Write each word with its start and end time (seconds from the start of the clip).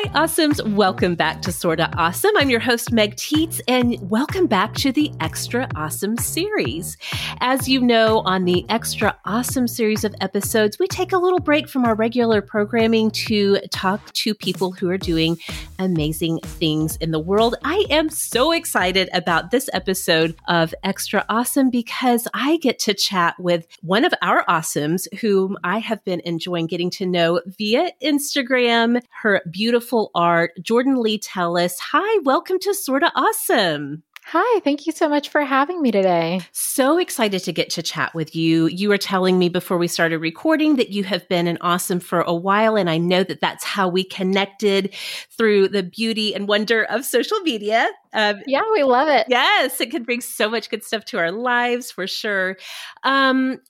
Hi, 0.00 0.10
Awesomes. 0.10 0.64
Welcome 0.74 1.16
back 1.16 1.42
to 1.42 1.50
Sorta 1.50 1.90
Awesome. 1.96 2.30
I'm 2.36 2.50
your 2.50 2.60
host, 2.60 2.92
Meg 2.92 3.16
Tietz, 3.16 3.60
and 3.66 3.98
welcome 4.08 4.46
back 4.46 4.74
to 4.74 4.92
the 4.92 5.10
Extra 5.18 5.66
Awesome 5.74 6.16
series. 6.16 6.96
As 7.40 7.68
you 7.68 7.80
know, 7.80 8.20
on 8.20 8.44
the 8.44 8.64
Extra 8.68 9.18
Awesome 9.24 9.66
series 9.66 10.04
of 10.04 10.14
episodes, 10.20 10.78
we 10.78 10.86
take 10.86 11.10
a 11.10 11.18
little 11.18 11.40
break 11.40 11.68
from 11.68 11.84
our 11.84 11.96
regular 11.96 12.40
programming 12.40 13.10
to 13.10 13.58
talk 13.72 14.12
to 14.12 14.36
people 14.36 14.70
who 14.70 14.88
are 14.88 14.98
doing 14.98 15.36
amazing 15.80 16.38
things 16.44 16.94
in 16.98 17.10
the 17.10 17.18
world. 17.18 17.56
I 17.64 17.84
am 17.90 18.08
so 18.08 18.52
excited 18.52 19.08
about 19.12 19.50
this 19.50 19.68
episode 19.72 20.36
of 20.46 20.72
Extra 20.84 21.24
Awesome 21.28 21.70
because 21.70 22.28
I 22.34 22.58
get 22.58 22.78
to 22.80 22.94
chat 22.94 23.34
with 23.40 23.66
one 23.82 24.04
of 24.04 24.14
our 24.22 24.44
Awesomes 24.44 25.12
whom 25.18 25.56
I 25.64 25.78
have 25.80 26.04
been 26.04 26.22
enjoying 26.24 26.68
getting 26.68 26.90
to 26.90 27.06
know 27.06 27.40
via 27.46 27.90
Instagram, 28.00 29.02
her 29.22 29.42
beautiful 29.50 29.87
art, 30.14 30.52
Jordan 30.62 31.00
Lee 31.00 31.18
Tellis. 31.18 31.74
Hi, 31.80 32.20
welcome 32.24 32.58
to 32.60 32.74
Sorta 32.74 33.10
Awesome. 33.14 34.02
Hi, 34.30 34.60
thank 34.60 34.84
you 34.84 34.92
so 34.92 35.08
much 35.08 35.30
for 35.30 35.40
having 35.40 35.80
me 35.80 35.90
today. 35.90 36.42
So 36.52 36.98
excited 36.98 37.42
to 37.44 37.52
get 37.52 37.70
to 37.70 37.82
chat 37.82 38.14
with 38.14 38.36
you. 38.36 38.66
You 38.66 38.90
were 38.90 38.98
telling 38.98 39.38
me 39.38 39.48
before 39.48 39.78
we 39.78 39.88
started 39.88 40.18
recording 40.18 40.76
that 40.76 40.90
you 40.90 41.02
have 41.04 41.26
been 41.30 41.46
an 41.46 41.56
awesome 41.62 41.98
for 41.98 42.20
a 42.20 42.34
while, 42.34 42.76
and 42.76 42.90
I 42.90 42.98
know 42.98 43.24
that 43.24 43.40
that's 43.40 43.64
how 43.64 43.88
we 43.88 44.04
connected 44.04 44.94
through 45.30 45.68
the 45.68 45.82
beauty 45.82 46.34
and 46.34 46.46
wonder 46.46 46.84
of 46.84 47.06
social 47.06 47.40
media. 47.40 47.88
Um, 48.12 48.42
yeah, 48.46 48.64
we 48.70 48.82
love 48.82 49.08
it. 49.08 49.28
Yes, 49.30 49.80
it 49.80 49.90
can 49.90 50.02
bring 50.02 50.20
so 50.20 50.50
much 50.50 50.68
good 50.68 50.84
stuff 50.84 51.06
to 51.06 51.18
our 51.18 51.32
lives 51.32 51.90
for 51.90 52.06
sure. 52.06 52.58
Um, 53.04 53.60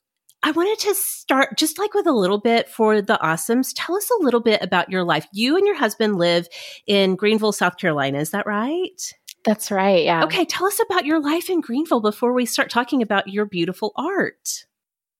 I 0.42 0.52
wanted 0.52 0.78
to 0.86 0.94
start 0.94 1.58
just 1.58 1.78
like 1.78 1.94
with 1.94 2.06
a 2.06 2.12
little 2.12 2.38
bit 2.38 2.68
for 2.68 3.02
the 3.02 3.18
awesomes. 3.22 3.72
Tell 3.74 3.96
us 3.96 4.08
a 4.10 4.22
little 4.22 4.40
bit 4.40 4.62
about 4.62 4.88
your 4.88 5.02
life. 5.02 5.26
You 5.32 5.56
and 5.56 5.66
your 5.66 5.76
husband 5.76 6.16
live 6.16 6.48
in 6.86 7.16
Greenville, 7.16 7.52
South 7.52 7.76
Carolina. 7.76 8.18
Is 8.18 8.30
that 8.30 8.46
right? 8.46 9.12
That's 9.44 9.70
right. 9.70 10.04
Yeah. 10.04 10.24
Okay. 10.24 10.44
Tell 10.44 10.66
us 10.66 10.80
about 10.80 11.06
your 11.06 11.20
life 11.20 11.50
in 11.50 11.60
Greenville 11.60 12.00
before 12.00 12.32
we 12.32 12.46
start 12.46 12.70
talking 12.70 13.02
about 13.02 13.28
your 13.28 13.46
beautiful 13.46 13.92
art. 13.96 14.66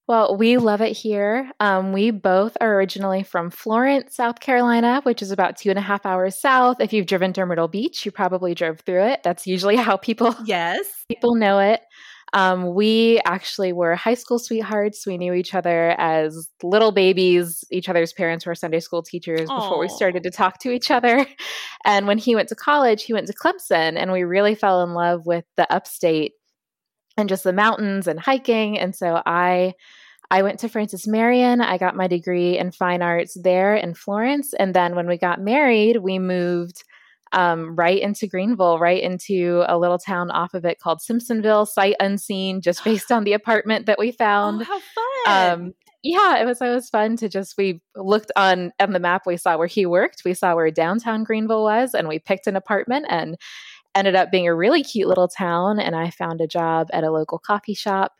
Well, 0.09 0.39
we 0.39 0.57
love 0.57 0.81
it 0.81 0.97
here. 0.97 1.51
Um, 1.61 1.93
we 1.93 2.11
both 2.11 2.57
are 2.63 2.77
originally 2.77 3.23
from 3.23 3.51
Florence, 3.51 4.17
South 4.17 4.41
Carolina, 4.41 5.03
which 5.03 5.21
is 5.21 5.31
about 5.31 5.59
two 5.59 5.69
and 5.69 5.79
a 5.79 5.83
half 5.83 6.07
hours 6.07 6.41
south. 6.41 6.81
If 6.81 6.95
you've 6.95 7.07
driven 7.07 7.35
to 7.35 7.45
Myrtle 7.45 7.69
Beach, 7.69 8.07
you 8.07 8.11
probably 8.11 8.55
drove 8.55 8.81
through 8.81 9.05
it. 9.05 9.23
That's 9.23 9.47
usually 9.47 9.77
how 9.77 9.99
people 9.99 10.35
yes 10.47 10.87
people 11.09 11.35
know 11.35 11.59
it. 11.59 11.83
Um, 12.33 12.75
we 12.75 13.21
actually 13.25 13.73
were 13.73 13.97
high 13.97 14.15
school 14.15 14.39
sweethearts. 14.39 15.07
We 15.07 15.19
knew 15.19 15.33
each 15.33 15.55
other 15.55 15.91
as 15.99 16.49
little 16.63 16.93
babies. 16.93 17.65
Each 17.71 17.89
other's 17.89 18.13
parents 18.13 18.45
were 18.45 18.55
Sunday 18.55 18.81
school 18.81 19.03
teachers 19.03 19.49
Aww. 19.49 19.57
before 19.57 19.79
we 19.79 19.89
started 19.89 20.23
to 20.25 20.31
talk 20.31 20.59
to 20.61 20.71
each 20.71 20.91
other. 20.91 21.27
And 21.85 22.09
when 22.09 22.19
he 22.19 22.35
went 22.35 22.49
to 22.49 22.57
college, 22.57 23.05
he 23.05 23.13
went 23.13 23.29
to 23.29 23.33
Clemson, 23.33 23.97
and 23.97 24.13
we 24.13 24.25
really 24.25 24.57
fell 24.57 24.83
in 24.83 24.95
love 24.95 25.27
with 25.27 25.45
the 25.57 25.73
upstate 25.73 26.33
and 27.17 27.29
just 27.29 27.45
the 27.45 27.53
mountains 27.53 28.09
and 28.09 28.19
hiking. 28.19 28.79
And 28.79 28.95
so 28.95 29.23
I. 29.25 29.75
I 30.31 30.43
went 30.43 30.59
to 30.61 30.69
Francis 30.69 31.07
Marion. 31.07 31.63
I 31.63 31.79
got 31.79 31.97
my 31.97 32.07
degree 32.07 32.59
in 32.59 32.71
fine 32.71 33.01
arts 33.01 33.35
there 33.43 33.75
in 33.75 33.95
Florence. 33.95 34.53
And 34.53 34.75
then 34.75 34.95
when 34.95 35.07
we 35.07 35.17
got 35.17 35.41
married, 35.41 35.97
we 36.03 36.19
moved 36.19 36.85
um, 37.33 37.77
right 37.77 38.01
into 38.01 38.27
Greenville, 38.27 38.79
right 38.79 39.03
into 39.03 39.65
a 39.69 39.79
little 39.79 39.99
town 39.99 40.31
off 40.31 40.55
of 40.55 40.65
it 40.65 40.81
called 40.81 41.01
Simpsonville, 41.01 41.67
sight 41.67 41.97
unseen, 42.01 42.61
just 42.61 42.85
based 42.85 43.13
on 43.13 43.25
the 43.25 43.33
apartment 43.33 43.87
that 43.87 43.99
we 43.99 44.13
found. 44.13 44.63
Oh, 44.63 44.65
how 44.65 44.81
fun! 45.25 45.61
Um, 45.61 45.75
yeah, 46.03 46.41
it 46.41 46.47
was 46.47 46.61
it 46.61 46.69
was 46.69 46.89
fun 46.89 47.17
to 47.17 47.29
just 47.29 47.57
we 47.59 47.83
looked 47.97 48.31
on 48.37 48.73
on 48.79 48.93
the 48.93 49.01
map. 49.01 49.23
We 49.27 49.37
saw 49.37 49.57
where 49.57 49.67
he 49.67 49.85
worked. 49.85 50.23
We 50.25 50.35
saw 50.35 50.55
where 50.55 50.71
downtown 50.71 51.25
Greenville 51.25 51.65
was, 51.65 51.95
and 51.95 52.09
we 52.09 52.19
picked 52.19 52.47
an 52.47 52.57
apartment 52.57 53.07
and 53.09 53.37
ended 53.95 54.15
up 54.15 54.31
being 54.31 54.47
a 54.47 54.55
really 54.55 54.85
cute 54.85 55.09
little 55.09 55.29
town. 55.29 55.81
And 55.81 55.97
I 55.97 56.11
found 56.11 56.41
a 56.41 56.47
job 56.47 56.89
at 56.93 57.05
a 57.05 57.11
local 57.11 57.39
coffee 57.39 57.75
shop 57.75 58.13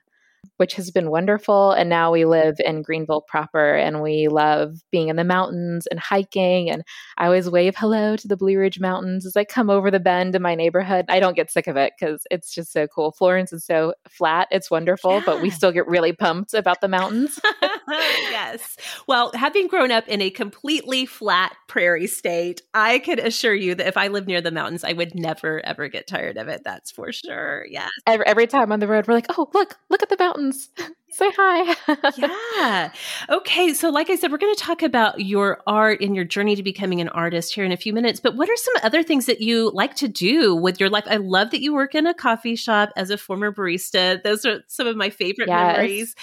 which 0.59 0.75
has 0.75 0.91
been 0.91 1.11
wonderful. 1.11 1.73
And 1.73 1.89
now 1.89 2.13
we 2.13 2.25
live 2.25 2.57
in 2.65 2.83
Greenville 2.83 3.23
proper 3.23 3.75
and 3.75 4.03
we 4.03 4.29
love 4.29 4.77
being 4.91 5.09
in 5.09 5.17
the 5.17 5.25
mountains 5.25 5.87
and 5.87 5.99
hiking. 5.99 6.69
And 6.69 6.83
I 7.17 7.25
always 7.27 7.49
wave 7.49 7.77
hello 7.77 8.17
to 8.17 8.29
the 8.29 8.37
Blue 8.37 8.59
Ridge 8.59 8.81
Mountains 8.81 9.25
as 9.25 9.37
I 9.37 9.45
come 9.45 9.71
over 9.71 9.91
the 9.91 10.01
bend 10.01 10.35
in 10.35 10.43
my 10.43 10.55
neighborhood. 10.55 11.07
I 11.09 11.21
don't 11.21 11.37
get 11.37 11.51
sick 11.51 11.69
of 11.69 11.77
it 11.77 11.93
because 11.99 12.27
it's 12.31 12.53
just 12.53 12.73
so 12.73 12.87
cool. 12.89 13.13
Florence 13.13 13.53
is 13.53 13.65
so 13.65 13.95
flat, 14.09 14.49
it's 14.51 14.71
wonderful, 14.71 15.15
yeah. 15.15 15.23
but 15.25 15.41
we 15.41 15.51
still 15.51 15.73
get 15.73 15.87
really 15.87 16.13
pumped 16.13 16.55
about 16.55 16.81
the 16.81 16.89
mountains. 16.89 17.41
yes. 17.89 18.77
Well, 19.07 19.31
having 19.35 19.69
grown 19.69 19.91
up 19.91 20.09
in 20.09 20.21
a 20.21 20.31
completely 20.31 21.07
flat 21.07 21.57
prairie 21.69 22.07
state, 22.07 22.63
I 22.75 22.99
can 22.99 23.19
assure 23.19 23.55
you 23.55 23.75
that 23.77 23.87
if 23.87 23.97
I 23.97 24.09
lived 24.09 24.27
near 24.27 24.41
the 24.41 24.51
mountains, 24.51 24.85
I 24.85 24.93
would 24.93 25.15
never, 25.15 25.65
ever 25.65 25.89
get 25.89 26.07
tired 26.07 26.37
of 26.37 26.49
it. 26.49 26.63
That's 26.65 26.91
for 26.91 27.13
sure. 27.13 27.65
Yes. 27.71 27.91
Every, 28.07 28.27
every 28.27 28.47
time 28.47 28.73
on 28.73 28.81
the 28.81 28.89
road, 28.89 29.07
we're 29.07 29.15
like, 29.15 29.27
oh, 29.39 29.49
look, 29.55 29.79
look 29.89 30.03
at 30.03 30.09
the 30.09 30.17
mountains 30.19 30.48
mountains. 30.49 30.69
Say 31.11 31.31
hi. 31.37 31.75
yeah. 32.19 32.93
Okay. 33.29 33.73
So, 33.75 33.89
like 33.89 34.09
I 34.09 34.15
said, 34.15 34.31
we're 34.31 34.39
going 34.39 34.55
to 34.55 34.61
talk 34.61 34.83
about 34.83 35.19
your 35.19 35.63
art 35.67 36.01
and 36.01 36.15
your 36.15 36.25
journey 36.25 36.55
to 36.55 36.63
becoming 36.63 37.01
an 37.01 37.09
artist 37.09 37.55
here 37.55 37.65
in 37.65 37.73
a 37.73 37.77
few 37.77 37.93
minutes. 37.93 38.21
But 38.21 38.37
what 38.37 38.49
are 38.49 38.57
some 38.57 38.75
other 38.85 39.03
things 39.03 39.27
that 39.27 39.41
you 39.41 39.71
like 39.75 39.97
to 39.97 40.07
do 40.07 40.55
with 40.55 40.79
your 40.79 40.91
life? 40.91 41.05
I 41.09 41.17
love 41.17 41.51
that 41.51 41.63
you 41.63 41.75
work 41.75 41.95
in 41.97 42.07
a 42.07 42.15
coffee 42.15 42.55
shop 42.55 42.91
as 42.95 43.11
a 43.11 43.17
former 43.17 43.51
barista. 43.51 44.23
Those 44.23 44.45
are 44.45 44.61
some 44.69 44.87
of 44.87 44.97
my 44.97 45.11
favorite 45.11 45.49
yes. 45.49 45.77
memories 45.77 46.15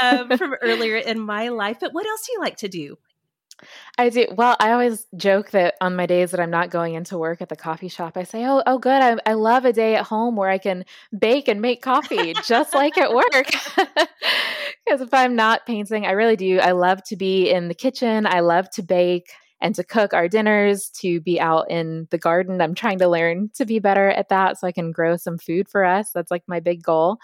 um, 0.00 0.28
from 0.38 0.54
earlier 0.62 0.96
in 0.96 1.18
my 1.18 1.48
life. 1.48 1.78
But 1.80 1.92
what 1.92 2.06
else 2.06 2.26
do 2.26 2.32
you 2.32 2.40
like 2.40 2.58
to 2.58 2.68
do? 2.68 2.98
I 3.98 4.10
do. 4.10 4.26
Well, 4.30 4.56
I 4.60 4.72
always 4.72 5.06
joke 5.16 5.50
that 5.52 5.74
on 5.80 5.96
my 5.96 6.06
days 6.06 6.30
that 6.30 6.40
I'm 6.40 6.50
not 6.50 6.70
going 6.70 6.94
into 6.94 7.16
work 7.18 7.40
at 7.40 7.48
the 7.48 7.56
coffee 7.56 7.88
shop, 7.88 8.16
I 8.16 8.24
say, 8.24 8.44
"Oh, 8.46 8.62
oh, 8.66 8.78
good. 8.78 9.02
I, 9.02 9.16
I 9.24 9.34
love 9.34 9.64
a 9.64 9.72
day 9.72 9.96
at 9.96 10.04
home 10.04 10.36
where 10.36 10.50
I 10.50 10.58
can 10.58 10.84
bake 11.18 11.48
and 11.48 11.60
make 11.62 11.82
coffee, 11.82 12.34
just 12.46 12.74
like 12.74 12.98
at 12.98 13.12
work." 13.12 13.50
Because 14.84 15.00
if 15.00 15.12
I'm 15.12 15.34
not 15.34 15.66
painting, 15.66 16.06
I 16.06 16.12
really 16.12 16.36
do. 16.36 16.60
I 16.60 16.70
love 16.70 17.02
to 17.08 17.16
be 17.16 17.50
in 17.50 17.66
the 17.66 17.74
kitchen. 17.74 18.24
I 18.24 18.38
love 18.38 18.70
to 18.70 18.82
bake 18.84 19.32
and 19.60 19.74
to 19.74 19.82
cook 19.82 20.14
our 20.14 20.28
dinners, 20.28 20.90
to 21.00 21.20
be 21.20 21.40
out 21.40 21.68
in 21.68 22.06
the 22.10 22.18
garden. 22.18 22.60
I'm 22.60 22.74
trying 22.74 22.98
to 23.00 23.08
learn 23.08 23.50
to 23.54 23.64
be 23.64 23.80
better 23.80 24.08
at 24.10 24.28
that, 24.28 24.58
so 24.58 24.66
I 24.68 24.72
can 24.72 24.92
grow 24.92 25.16
some 25.16 25.38
food 25.38 25.68
for 25.68 25.84
us. 25.84 26.12
That's 26.12 26.30
like 26.30 26.44
my 26.46 26.60
big 26.60 26.84
goal. 26.84 27.18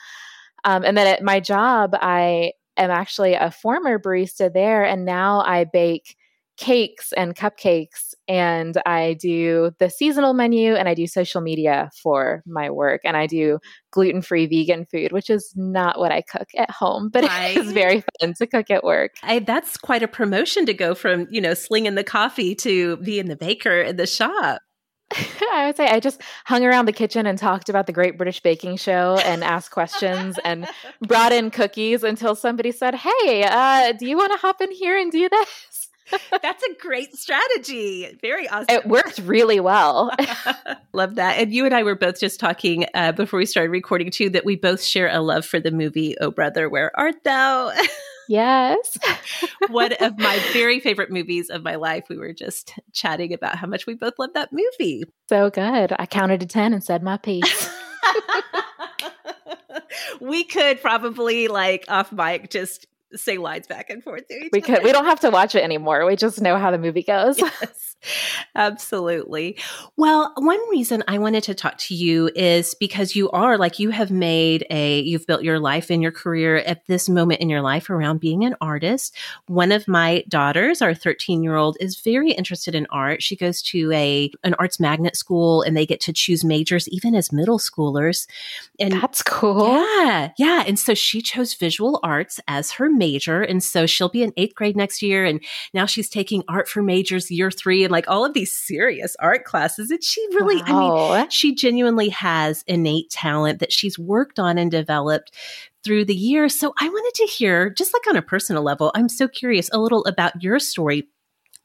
Um, 0.65 0.83
and 0.85 0.97
then 0.97 1.07
at 1.07 1.23
my 1.23 1.39
job, 1.39 1.95
I 1.95 2.55
am 2.77 2.91
actually 2.91 3.35
a 3.35 3.53
former 3.53 3.99
barista 3.99 4.53
there, 4.53 4.85
and 4.85 5.05
now 5.05 5.43
I 5.43 5.63
bake 5.63 6.17
cakes 6.57 7.13
and 7.13 7.35
cupcakes 7.35 8.15
and 8.29 8.81
I 8.87 9.15
do 9.15 9.73
the 9.79 9.91
seasonal 9.91 10.35
menu 10.35 10.75
and 10.75 10.89
I 10.89 10.95
do 10.95 11.07
social 11.07 11.41
media 11.41 11.91
for 12.03 12.43
my 12.47 12.71
work 12.71 13.01
and 13.05 13.17
I 13.17 13.27
do 13.27 13.59
gluten-free 13.91 14.47
vegan 14.47 14.87
food 14.87 15.13
which 15.13 15.31
is 15.31 15.53
not 15.57 15.99
what 15.99 16.13
I 16.13 16.23
cook 16.23 16.49
at 16.57 16.71
home 16.71 17.09
but 17.09 17.25
right. 17.25 17.57
it's 17.57 17.73
very 17.73 18.05
fun 18.21 18.35
to 18.35 18.47
cook 18.47 18.71
at 18.71 18.85
work. 18.85 19.15
I, 19.23 19.41
that's 19.41 19.77
quite 19.77 20.03
a 20.03 20.09
promotion 20.09 20.67
to 20.67 20.75
go 20.75 20.95
from, 20.95 21.27
you 21.31 21.41
know, 21.41 21.55
slinging 21.55 21.95
the 21.95 22.05
coffee 22.05 22.55
to 22.57 22.97
being 22.99 23.27
the 23.27 23.37
baker 23.37 23.81
in 23.81 23.97
the 23.97 24.07
shop. 24.07 24.61
I 25.53 25.67
would 25.67 25.77
say 25.77 25.87
I 25.89 26.01
just 26.01 26.23
hung 26.45 26.65
around 26.65 26.87
the 26.87 26.93
kitchen 26.93 27.27
and 27.27 27.39
talked 27.39 27.69
about 27.69 27.87
the 27.87 27.93
Great 27.93 28.17
British 28.17 28.41
Baking 28.41 28.77
Show 28.77 29.19
and 29.25 29.45
asked 29.45 29.71
questions 29.71 30.39
and 30.45 30.67
brought 31.07 31.33
in 31.33 31.51
cookies 31.51 32.03
until 32.03 32.35
somebody 32.35 32.73
said, 32.73 32.95
"Hey, 32.95 33.45
uh, 33.45 33.93
do 33.93 34.07
you 34.07 34.17
want 34.17 34.33
to 34.33 34.39
hop 34.39 34.61
in 34.61 34.71
here 34.71 34.97
and 34.97 35.11
do 35.13 35.29
this?" 35.29 35.49
That's 36.43 36.63
a 36.63 36.75
great 36.81 37.17
strategy. 37.17 38.19
Very 38.21 38.49
awesome. 38.49 38.67
It 38.69 38.87
worked 38.87 39.19
really 39.19 39.61
well. 39.61 40.11
love 40.93 41.17
that. 41.17 41.39
And 41.39 41.53
you 41.53 41.65
and 41.65 41.75
I 41.75 41.83
were 41.83 41.95
both 41.95 42.21
just 42.21 42.41
talking 42.41 42.87
uh, 42.95 43.13
before 43.13 43.39
we 43.39 43.47
started 43.47 43.71
recording 43.71 44.11
too 44.11 44.31
that 44.31 44.45
we 44.45 44.57
both 44.57 44.83
share 44.83 45.09
a 45.09 45.21
love 45.21 45.45
for 45.45 45.61
the 45.61 45.71
movie 45.71 46.17
Oh 46.21 46.31
Brother, 46.31 46.69
Where 46.69 46.91
Art 46.99 47.23
Thou? 47.25 47.73
Yes. 48.29 48.97
One 49.69 49.93
of 49.95 50.17
my 50.17 50.39
very 50.53 50.79
favorite 50.79 51.11
movies 51.11 51.51
of 51.51 51.65
my 51.65 51.75
life. 51.75 52.05
We 52.09 52.17
were 52.17 52.33
just 52.33 52.73
chatting 52.93 53.35
about 53.35 53.57
how 53.57 53.67
much 53.67 53.85
we 53.85 53.95
both 53.95 54.15
love 54.17 54.31
that 54.35 54.51
movie. 54.53 55.03
So 55.29 55.51
good. 55.51 55.93
I 55.99 56.07
counted 56.07 56.41
to 56.41 56.47
10 56.47 56.73
and 56.73 56.83
said 56.83 57.03
my 57.03 57.17
piece. 57.17 57.69
we 60.21 60.45
could 60.45 60.81
probably 60.81 61.49
like 61.49 61.85
off 61.89 62.13
mic 62.13 62.49
just 62.49 62.87
say 63.15 63.39
lines 63.39 63.67
back 63.67 63.91
and 63.91 64.03
forth 64.03 64.27
to 64.29 64.35
each 64.35 64.51
we 64.53 64.63
other. 64.63 64.77
could 64.77 64.85
we 64.85 64.93
don't 64.93 65.05
have 65.05 65.21
to 65.21 65.31
watch 65.31 65.55
it 65.55 65.63
anymore. 65.63 66.05
We 66.07 66.17
just 66.17 66.41
know 66.41 66.59
how 66.59 66.71
the 66.71 66.79
movie 66.79 67.03
goes. 67.03 67.41
Yes, 67.63 67.97
absolutely. 68.57 69.57
Well 69.97 70.33
one 70.37 70.59
reason 70.71 71.05
i 71.07 71.19
wanted 71.19 71.45
to 71.45 71.55
talk 71.55 71.79
to 71.79 71.95
you 71.95 72.31
is 72.35 72.75
because 72.75 73.15
you 73.15 73.31
are 73.31 73.57
like 73.57 73.79
you 73.79 73.91
have 73.91 74.11
made 74.11 74.67
a 74.71 75.01
you've 75.01 75.27
built 75.27 75.45
your 75.45 75.61
life 75.61 75.89
and 75.89 76.03
your 76.03 76.11
career 76.11 76.57
at 76.57 76.85
this 76.89 77.09
moment 77.09 77.41
in 77.41 77.49
your 77.49 77.61
life 77.61 77.91
around 77.91 78.19
being 78.19 78.45
an 78.45 78.57
artist. 78.61 79.17
One 79.47 79.71
of 79.71 79.87
my 79.87 80.25
daughters 80.29 80.83
our 80.83 80.95
13 80.95 81.45
year 81.45 81.55
old 81.55 81.77
is 81.79 82.01
very 82.01 82.33
interested 82.33 82.75
in 82.75 82.87
art. 82.91 83.23
She 83.23 83.37
goes 83.37 83.63
to 83.63 83.93
a 83.93 84.33
an 84.43 84.55
arts 84.55 84.81
magnet 84.81 85.15
school 85.17 85.63
and 85.63 85.77
they 85.77 85.87
get 85.87 86.01
to 86.01 86.13
choose 86.13 86.43
majors 86.43 86.89
even 86.89 87.15
as 87.15 87.33
middle 87.33 87.59
schoolers. 87.59 88.27
And 88.81 88.95
that's 88.95 89.23
cool. 89.23 89.69
Yeah 89.69 90.31
yeah. 90.37 90.65
And 90.67 90.79
so 90.79 90.95
she 90.95 91.23
chose 91.23 91.55
visual 91.55 92.01
arts 92.03 92.41
as 92.49 92.73
her 92.73 92.91
major. 93.03 93.43
And 93.43 93.65
so 93.65 93.85
she'll 93.85 94.09
be 94.09 94.23
in 94.23 94.33
eighth 94.37 94.55
grade 94.55 94.77
next 94.77 95.03
year. 95.03 95.25
And 95.25 95.43
now 95.75 95.87
she's 95.87 96.09
taking 96.09 96.45
art 96.47 96.69
for 96.69 96.83
majors 96.83 97.33
year 97.33 97.51
three 97.51 97.83
and 97.83 97.91
like 97.91 98.09
all 98.09 98.25
of 98.25 98.33
these 98.33 98.55
serious 98.55 99.17
art 99.19 99.45
classes. 99.45 99.91
And 99.91 100.05
she 100.05 100.25
really, 100.35 100.63
wow. 100.63 101.11
I 101.11 101.19
mean, 101.19 101.31
she 101.31 101.53
genuinely 101.53 102.11
has 102.11 102.63
innate 102.69 103.11
talent 103.11 103.59
that 103.59 103.73
she's 103.73 103.99
worked 103.99 104.39
on 104.39 104.57
and 104.57 104.71
developed 104.71 105.35
through 105.83 106.05
the 106.05 106.15
years. 106.15 106.57
So 106.57 106.73
I 106.81 106.89
wanted 106.89 107.15
to 107.25 107.27
hear, 107.27 107.69
just 107.71 107.93
like 107.93 108.07
on 108.09 108.17
a 108.17 108.23
personal 108.23 108.63
level, 108.63 108.93
I'm 108.95 109.09
so 109.09 109.27
curious 109.27 109.69
a 109.73 109.81
little 109.81 110.05
about 110.05 110.41
your 110.41 110.61
story 110.61 111.09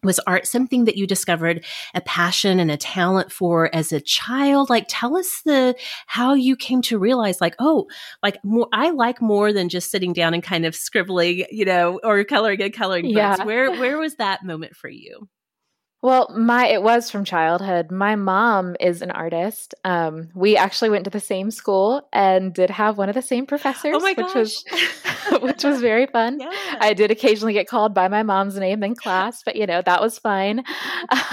was 0.04 0.20
art 0.28 0.48
something 0.48 0.86
that 0.86 0.98
you 0.98 1.08
discovered 1.08 1.66
a 1.94 2.02
passion 2.02 2.60
and 2.60 2.72
a 2.72 2.78
talent 2.78 3.32
for 3.32 3.74
as 3.74 3.92
a 3.92 4.02
child? 4.02 4.70
Like 4.70 4.86
tell 4.88 5.18
us 5.18 5.42
the 5.46 5.76
how 6.06 6.34
you 6.34 6.56
came 6.56 6.82
to 6.84 6.98
realize 6.98 7.42
like 7.42 7.56
oh 7.60 7.88
like 8.24 8.38
more 8.44 8.68
i 8.74 8.90
like 8.90 9.22
more 9.22 9.54
than 9.54 9.70
just 9.70 9.92
sitting 9.92 10.14
down 10.14 10.34
and 10.34 10.44
kind 10.44 10.66
of 10.66 10.76
scribbling 10.76 11.46
you 11.52 11.66
know 11.66 12.00
or 12.04 12.24
coloring 12.24 12.62
and 12.62 12.74
coloring 12.74 13.06
yeah. 13.06 13.36
books 13.36 13.46
where 13.46 13.72
where 13.72 13.98
was 14.00 14.16
that 14.16 14.44
moment 14.44 14.76
for 14.76 14.90
you 14.90 15.28
well, 16.04 16.32
my 16.38 16.68
it 16.68 16.84
was 16.84 17.10
from 17.10 17.26
childhood. 17.26 17.90
My 17.90 18.16
mom 18.16 18.76
is 18.80 19.02
an 19.02 19.10
artist. 19.10 19.74
Um, 19.84 20.30
we 20.36 20.56
actually 20.56 20.92
went 20.92 21.06
to 21.06 21.10
the 21.10 21.20
same 21.20 21.50
school 21.50 22.08
and 22.14 22.54
did 22.54 22.70
have 22.70 23.00
one 23.00 23.10
of 23.10 23.16
the 23.16 23.22
same 23.24 23.48
professors, 23.48 23.96
oh 23.98 24.14
which 24.16 24.36
was 24.36 24.64
which 25.42 25.64
was 25.64 25.82
very 25.82 26.06
fun. 26.06 26.40
Yeah. 26.48 26.78
I 26.80 26.94
did 26.94 27.10
occasionally 27.10 27.54
get 27.54 27.68
called 27.68 27.94
by 27.94 28.08
my 28.10 28.22
mom's 28.22 28.58
name 28.58 28.84
in 28.84 28.96
class, 28.96 29.42
but 29.44 29.56
you 29.56 29.66
know 29.66 29.82
that 29.82 30.02
was 30.02 30.20
fine. 30.20 30.64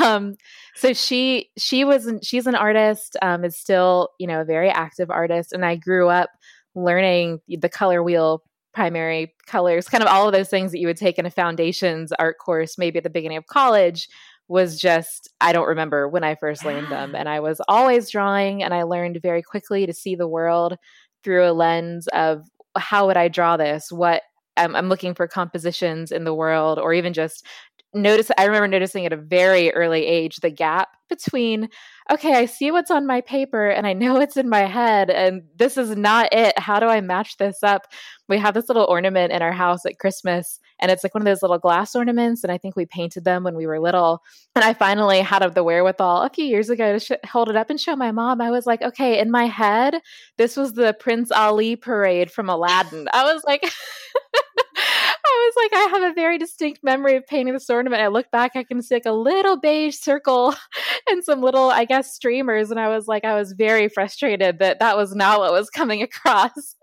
Um, 0.02 0.34
so 0.74 0.92
she 0.92 1.50
she 1.56 1.84
was 1.84 2.10
she's 2.22 2.46
an 2.46 2.54
artist. 2.54 3.16
Um, 3.22 3.44
is 3.44 3.56
still 3.56 4.10
you 4.18 4.26
know 4.26 4.40
a 4.40 4.44
very 4.44 4.70
active 4.70 5.10
artist, 5.10 5.52
and 5.52 5.64
I 5.64 5.76
grew 5.76 6.08
up 6.08 6.30
learning 6.74 7.40
the 7.48 7.68
color 7.68 8.02
wheel 8.02 8.42
primary 8.72 9.32
colors, 9.46 9.88
kind 9.88 10.02
of 10.02 10.08
all 10.08 10.26
of 10.26 10.32
those 10.32 10.48
things 10.48 10.72
that 10.72 10.78
you 10.80 10.88
would 10.88 10.96
take 10.96 11.18
in 11.18 11.26
a 11.26 11.30
foundations 11.30 12.12
art 12.12 12.38
course, 12.38 12.76
maybe 12.76 12.98
at 12.98 13.04
the 13.04 13.10
beginning 13.10 13.38
of 13.38 13.46
college 13.46 14.08
was 14.48 14.78
just 14.78 15.28
I 15.40 15.52
don't 15.52 15.68
remember 15.68 16.08
when 16.08 16.24
I 16.24 16.34
first 16.34 16.64
learned 16.64 16.88
them 16.90 17.14
and 17.16 17.28
I 17.28 17.40
was 17.40 17.60
always 17.68 18.10
drawing 18.10 18.62
and 18.62 18.74
I 18.74 18.82
learned 18.82 19.20
very 19.22 19.42
quickly 19.42 19.86
to 19.86 19.94
see 19.94 20.14
the 20.14 20.28
world 20.28 20.76
through 21.22 21.48
a 21.48 21.52
lens 21.52 22.06
of 22.08 22.46
how 22.76 23.06
would 23.06 23.16
I 23.16 23.28
draw 23.28 23.56
this 23.56 23.90
what 23.90 24.22
I'm, 24.56 24.76
I'm 24.76 24.88
looking 24.88 25.14
for 25.14 25.26
compositions 25.26 26.12
in 26.12 26.24
the 26.24 26.34
world 26.34 26.78
or 26.78 26.92
even 26.92 27.12
just 27.12 27.46
notice 27.94 28.30
I 28.36 28.44
remember 28.44 28.68
noticing 28.68 29.06
at 29.06 29.12
a 29.12 29.16
very 29.16 29.72
early 29.72 30.04
age 30.04 30.36
the 30.36 30.50
gap 30.50 30.88
between 31.08 31.68
okay, 32.10 32.34
I 32.34 32.46
see 32.46 32.70
what's 32.70 32.90
on 32.90 33.06
my 33.06 33.20
paper 33.22 33.68
and 33.68 33.86
I 33.86 33.92
know 33.92 34.20
it's 34.20 34.36
in 34.36 34.48
my 34.48 34.66
head 34.66 35.10
and 35.10 35.42
this 35.56 35.76
is 35.76 35.96
not 35.96 36.32
it. 36.32 36.58
How 36.58 36.80
do 36.80 36.86
I 36.86 37.00
match 37.00 37.38
this 37.38 37.62
up? 37.62 37.86
We 38.28 38.36
have 38.38 38.54
this 38.54 38.68
little 38.68 38.84
ornament 38.84 39.32
in 39.32 39.42
our 39.42 39.52
house 39.52 39.86
at 39.86 39.98
Christmas 39.98 40.60
and 40.80 40.90
it's 40.90 41.04
like 41.04 41.14
one 41.14 41.22
of 41.22 41.26
those 41.26 41.42
little 41.42 41.58
glass 41.58 41.94
ornaments 41.94 42.42
and 42.42 42.52
I 42.52 42.58
think 42.58 42.76
we 42.76 42.86
painted 42.86 43.24
them 43.24 43.44
when 43.44 43.56
we 43.56 43.66
were 43.66 43.80
little. 43.80 44.22
And 44.54 44.64
I 44.64 44.74
finally 44.74 45.20
had 45.20 45.42
the 45.54 45.64
wherewithal 45.64 46.22
a 46.22 46.30
few 46.30 46.44
years 46.44 46.70
ago 46.70 46.94
to 46.94 47.00
sh- 47.00 47.28
hold 47.28 47.48
it 47.48 47.56
up 47.56 47.70
and 47.70 47.80
show 47.80 47.96
my 47.96 48.12
mom. 48.12 48.40
I 48.40 48.50
was 48.50 48.66
like, 48.66 48.82
okay, 48.82 49.18
in 49.18 49.30
my 49.30 49.46
head, 49.46 50.00
this 50.36 50.56
was 50.56 50.72
the 50.74 50.94
Prince 50.98 51.30
Ali 51.30 51.76
parade 51.76 52.30
from 52.30 52.48
Aladdin. 52.48 53.08
I 53.12 53.32
was 53.32 53.42
like 53.44 53.62
I 55.34 55.50
was 55.50 55.64
like, 55.64 55.72
I 55.74 55.88
have 55.90 56.12
a 56.12 56.14
very 56.14 56.38
distinct 56.38 56.84
memory 56.84 57.16
of 57.16 57.26
painting 57.26 57.54
this 57.54 57.68
ornament. 57.68 58.02
I 58.02 58.08
look 58.08 58.30
back, 58.30 58.52
I 58.54 58.62
can 58.62 58.80
see 58.82 58.94
like 58.94 59.06
a 59.06 59.12
little 59.12 59.56
beige 59.56 59.96
circle 59.96 60.54
and 61.08 61.24
some 61.24 61.40
little, 61.40 61.70
I 61.70 61.84
guess, 61.84 62.14
streamers. 62.14 62.70
And 62.70 62.78
I 62.78 62.88
was 62.88 63.08
like, 63.08 63.24
I 63.24 63.34
was 63.34 63.52
very 63.52 63.88
frustrated 63.88 64.58
that 64.60 64.78
that 64.78 64.96
was 64.96 65.14
not 65.14 65.40
what 65.40 65.52
was 65.52 65.70
coming 65.70 66.02
across 66.14 66.76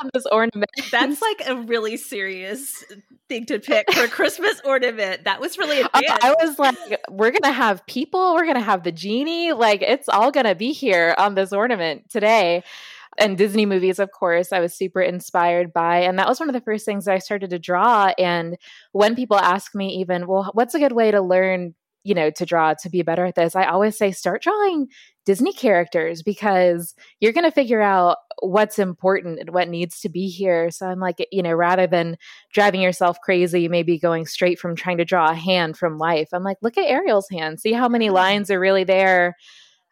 on 0.00 0.10
this 0.14 0.26
ornament. 0.30 0.70
That's 0.90 1.20
like 1.20 1.42
a 1.46 1.56
really 1.56 1.96
serious 1.96 2.84
thing 3.28 3.46
to 3.46 3.58
pick 3.58 3.92
for 3.92 4.04
a 4.04 4.08
Christmas 4.18 4.60
ornament. 4.64 5.24
That 5.24 5.40
was 5.40 5.58
really 5.58 5.82
uh, 5.82 5.88
I 5.94 6.34
was 6.40 6.58
like, 6.58 6.76
we're 7.10 7.30
going 7.30 7.42
to 7.42 7.52
have 7.52 7.84
people, 7.86 8.34
we're 8.34 8.44
going 8.44 8.54
to 8.54 8.60
have 8.60 8.84
the 8.84 8.92
genie. 8.92 9.52
Like, 9.52 9.82
it's 9.82 10.08
all 10.08 10.30
going 10.30 10.46
to 10.46 10.54
be 10.54 10.72
here 10.72 11.14
on 11.18 11.34
this 11.34 11.52
ornament 11.52 12.08
today 12.10 12.62
and 13.18 13.36
Disney 13.36 13.66
movies, 13.66 13.98
of 13.98 14.10
course, 14.12 14.52
I 14.52 14.60
was 14.60 14.74
super 14.74 15.00
inspired 15.00 15.72
by. 15.72 15.98
And 15.98 16.18
that 16.18 16.28
was 16.28 16.40
one 16.40 16.48
of 16.48 16.54
the 16.54 16.60
first 16.60 16.84
things 16.84 17.04
that 17.04 17.14
I 17.14 17.18
started 17.18 17.50
to 17.50 17.58
draw. 17.58 18.12
And 18.18 18.56
when 18.92 19.16
people 19.16 19.38
ask 19.38 19.74
me, 19.74 19.96
even, 20.00 20.26
well, 20.26 20.50
what's 20.54 20.74
a 20.74 20.78
good 20.78 20.92
way 20.92 21.10
to 21.10 21.20
learn, 21.20 21.74
you 22.04 22.14
know, 22.14 22.30
to 22.30 22.46
draw 22.46 22.74
to 22.74 22.88
be 22.88 23.02
better 23.02 23.24
at 23.24 23.34
this? 23.34 23.56
I 23.56 23.66
always 23.66 23.98
say, 23.98 24.12
start 24.12 24.42
drawing 24.42 24.88
Disney 25.26 25.52
characters 25.52 26.22
because 26.22 26.94
you're 27.20 27.32
going 27.32 27.44
to 27.44 27.50
figure 27.50 27.82
out 27.82 28.16
what's 28.40 28.78
important 28.78 29.40
and 29.40 29.50
what 29.50 29.68
needs 29.68 30.00
to 30.00 30.08
be 30.08 30.28
here. 30.28 30.70
So 30.70 30.86
I'm 30.86 31.00
like, 31.00 31.26
you 31.32 31.42
know, 31.42 31.52
rather 31.52 31.86
than 31.86 32.16
driving 32.52 32.80
yourself 32.80 33.20
crazy, 33.20 33.68
maybe 33.68 33.98
going 33.98 34.26
straight 34.26 34.58
from 34.58 34.76
trying 34.76 34.98
to 34.98 35.04
draw 35.04 35.30
a 35.30 35.34
hand 35.34 35.76
from 35.76 35.98
life, 35.98 36.28
I'm 36.32 36.44
like, 36.44 36.58
look 36.62 36.78
at 36.78 36.88
Ariel's 36.88 37.28
hand, 37.30 37.60
see 37.60 37.72
how 37.72 37.88
many 37.88 38.10
lines 38.10 38.50
are 38.50 38.60
really 38.60 38.84
there 38.84 39.36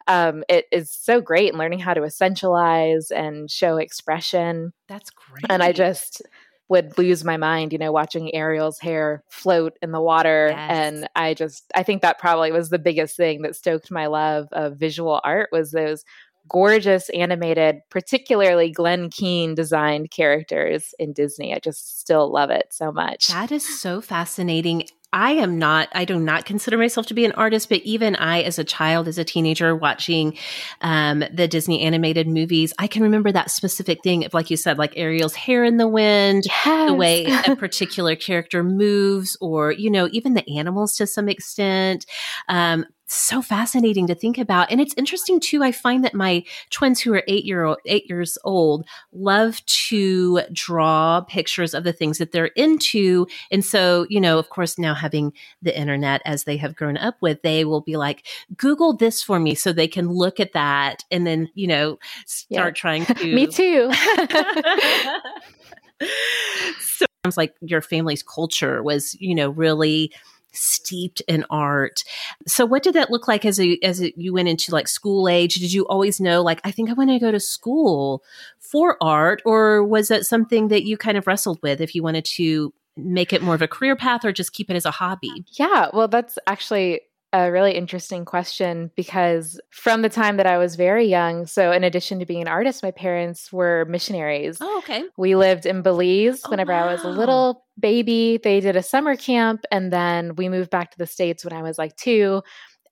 um, 0.07 0.43
it 0.49 0.65
is 0.71 0.91
so 0.91 1.21
great 1.21 1.51
in 1.51 1.59
learning 1.59 1.79
how 1.79 1.93
to 1.93 2.01
essentialize 2.01 3.11
and 3.11 3.49
show 3.51 3.77
expression. 3.77 4.73
That's 4.87 5.09
great. 5.09 5.45
And 5.49 5.61
I 5.61 5.71
just 5.71 6.21
would 6.69 6.97
lose 6.97 7.23
my 7.23 7.37
mind, 7.37 7.71
you 7.71 7.79
know, 7.79 7.91
watching 7.91 8.33
Ariel's 8.33 8.79
hair 8.79 9.23
float 9.29 9.77
in 9.81 9.91
the 9.91 10.01
water. 10.01 10.49
Yes. 10.49 10.69
And 10.69 11.09
I 11.15 11.33
just, 11.33 11.63
I 11.75 11.83
think 11.83 12.01
that 12.01 12.19
probably 12.19 12.51
was 12.51 12.69
the 12.69 12.79
biggest 12.79 13.15
thing 13.15 13.41
that 13.43 13.55
stoked 13.55 13.89
my 13.89 14.07
love 14.07 14.47
of 14.51 14.77
visual 14.77 15.21
art 15.23 15.49
was 15.51 15.71
those 15.71 16.03
gorgeous 16.49 17.09
animated, 17.09 17.81
particularly 17.89 18.71
Glen 18.71 19.09
Keane 19.09 19.55
designed 19.55 20.11
characters 20.11 20.93
in 20.99 21.13
Disney. 21.13 21.53
I 21.53 21.59
just 21.59 21.99
still 21.99 22.31
love 22.31 22.49
it 22.49 22.67
so 22.71 22.91
much. 22.91 23.27
That 23.27 23.51
is 23.51 23.79
so 23.79 24.01
fascinating. 24.01 24.87
I 25.13 25.31
am 25.33 25.57
not, 25.57 25.87
I 25.93 26.03
do 26.03 26.19
not 26.19 26.45
consider 26.45 26.77
myself 26.77 27.07
to 27.07 27.13
be 27.13 27.23
an 27.23 27.31
artist, 27.33 27.69
but 27.69 27.81
even 27.83 28.15
I, 28.17 28.41
as 28.41 28.59
a 28.59 28.63
child, 28.63 29.07
as 29.07 29.17
a 29.17 29.23
teenager, 29.23 29.75
watching 29.75 30.37
um, 30.81 31.23
the 31.31 31.47
Disney 31.47 31.81
animated 31.81 32.27
movies, 32.27 32.73
I 32.77 32.87
can 32.87 33.03
remember 33.03 33.31
that 33.31 33.49
specific 33.49 34.03
thing 34.03 34.25
of, 34.25 34.33
like 34.33 34.49
you 34.49 34.57
said, 34.57 34.77
like 34.77 34.97
Ariel's 34.97 35.35
hair 35.35 35.63
in 35.63 35.77
the 35.77 35.87
wind, 35.87 36.43
yes. 36.45 36.89
the 36.89 36.93
way 36.93 37.25
a 37.25 37.55
particular 37.57 38.15
character 38.17 38.63
moves, 38.63 39.37
or, 39.39 39.71
you 39.71 39.89
know, 39.89 40.09
even 40.11 40.33
the 40.33 40.57
animals 40.57 40.95
to 40.97 41.07
some 41.07 41.29
extent. 41.29 42.05
Um, 42.49 42.85
so 43.07 43.41
fascinating 43.41 44.07
to 44.07 44.15
think 44.15 44.37
about. 44.37 44.71
And 44.71 44.81
it's 44.81 44.93
interesting 44.97 45.39
too. 45.39 45.63
I 45.63 45.71
find 45.71 46.03
that 46.03 46.13
my 46.13 46.43
twins 46.69 46.99
who 46.99 47.13
are 47.13 47.23
eight 47.27 47.45
year 47.45 47.63
old, 47.63 47.77
eight 47.85 48.09
years 48.09 48.37
old 48.43 48.85
love 49.11 49.63
to 49.65 50.41
draw 50.51 51.21
pictures 51.21 51.73
of 51.73 51.83
the 51.83 51.93
things 51.93 52.17
that 52.17 52.31
they're 52.31 52.47
into. 52.47 53.27
And 53.49 53.63
so, 53.63 54.05
you 54.09 54.19
know, 54.19 54.37
of 54.37 54.49
course, 54.49 54.77
now 54.77 54.93
having 54.93 55.33
the 55.61 55.77
internet 55.77 56.21
as 56.25 56.43
they 56.43 56.57
have 56.57 56.75
grown 56.75 56.97
up 56.97 57.15
with, 57.21 57.41
they 57.41 57.65
will 57.65 57.81
be 57.81 57.97
like, 57.97 58.27
Google 58.55 58.95
this 58.95 59.23
for 59.23 59.39
me 59.39 59.55
so 59.55 59.71
they 59.71 59.87
can 59.87 60.09
look 60.09 60.39
at 60.39 60.53
that 60.53 61.03
and 61.09 61.25
then, 61.25 61.49
you 61.55 61.67
know, 61.67 61.97
start 62.25 62.47
yeah. 62.49 62.69
trying 62.71 63.05
to. 63.15 63.33
me 63.33 63.47
too. 63.47 63.91
so 66.79 67.07
sounds 67.27 67.37
like 67.37 67.55
your 67.61 67.81
family's 67.81 68.23
culture 68.23 68.81
was, 68.81 69.15
you 69.19 69.35
know, 69.35 69.49
really 69.49 70.11
steeped 70.57 71.21
in 71.27 71.45
art. 71.49 72.03
So 72.45 72.65
what 72.65 72.83
did 72.83 72.93
that 72.95 73.11
look 73.11 73.27
like 73.27 73.45
as 73.45 73.59
a, 73.59 73.77
as 73.83 74.01
a, 74.01 74.13
you 74.17 74.33
went 74.33 74.49
into 74.49 74.71
like 74.71 74.87
school 74.87 75.29
age? 75.29 75.55
Did 75.55 75.73
you 75.73 75.87
always 75.87 76.19
know 76.19 76.41
like 76.41 76.59
I 76.63 76.71
think 76.71 76.89
I 76.89 76.93
want 76.93 77.09
to 77.09 77.19
go 77.19 77.31
to 77.31 77.39
school 77.39 78.23
for 78.59 78.97
art 79.01 79.41
or 79.45 79.83
was 79.83 80.07
that 80.09 80.25
something 80.25 80.67
that 80.69 80.83
you 80.83 80.97
kind 80.97 81.17
of 81.17 81.27
wrestled 81.27 81.59
with 81.61 81.81
if 81.81 81.95
you 81.95 82.03
wanted 82.03 82.25
to 82.25 82.73
make 82.95 83.31
it 83.31 83.43
more 83.43 83.55
of 83.55 83.61
a 83.61 83.67
career 83.67 83.95
path 83.95 84.25
or 84.25 84.31
just 84.31 84.53
keep 84.53 84.69
it 84.69 84.75
as 84.75 84.85
a 84.85 84.91
hobby? 84.91 85.45
Yeah, 85.51 85.89
well 85.93 86.07
that's 86.07 86.37
actually 86.47 87.01
a 87.45 87.51
really 87.51 87.73
interesting 87.73 88.25
question 88.25 88.91
because 88.95 89.59
from 89.71 90.01
the 90.01 90.09
time 90.09 90.37
that 90.37 90.47
I 90.47 90.57
was 90.57 90.75
very 90.75 91.05
young, 91.05 91.45
so 91.45 91.71
in 91.71 91.83
addition 91.83 92.19
to 92.19 92.25
being 92.25 92.41
an 92.41 92.47
artist, 92.47 92.81
my 92.81 92.91
parents 92.91 93.51
were 93.53 93.85
missionaries. 93.89 94.57
Oh, 94.59 94.79
okay. 94.79 95.03
We 95.17 95.35
lived 95.35 95.65
in 95.65 95.81
Belize 95.81 96.41
oh, 96.45 96.49
whenever 96.49 96.71
wow. 96.71 96.87
I 96.87 96.91
was 96.91 97.03
a 97.03 97.09
little 97.09 97.65
baby. 97.79 98.39
They 98.43 98.59
did 98.59 98.75
a 98.75 98.83
summer 98.83 99.15
camp 99.15 99.65
and 99.71 99.93
then 99.93 100.35
we 100.35 100.49
moved 100.49 100.71
back 100.71 100.91
to 100.91 100.97
the 100.97 101.05
States 101.05 101.45
when 101.45 101.53
I 101.53 101.61
was 101.61 101.77
like 101.77 101.95
two. 101.95 102.41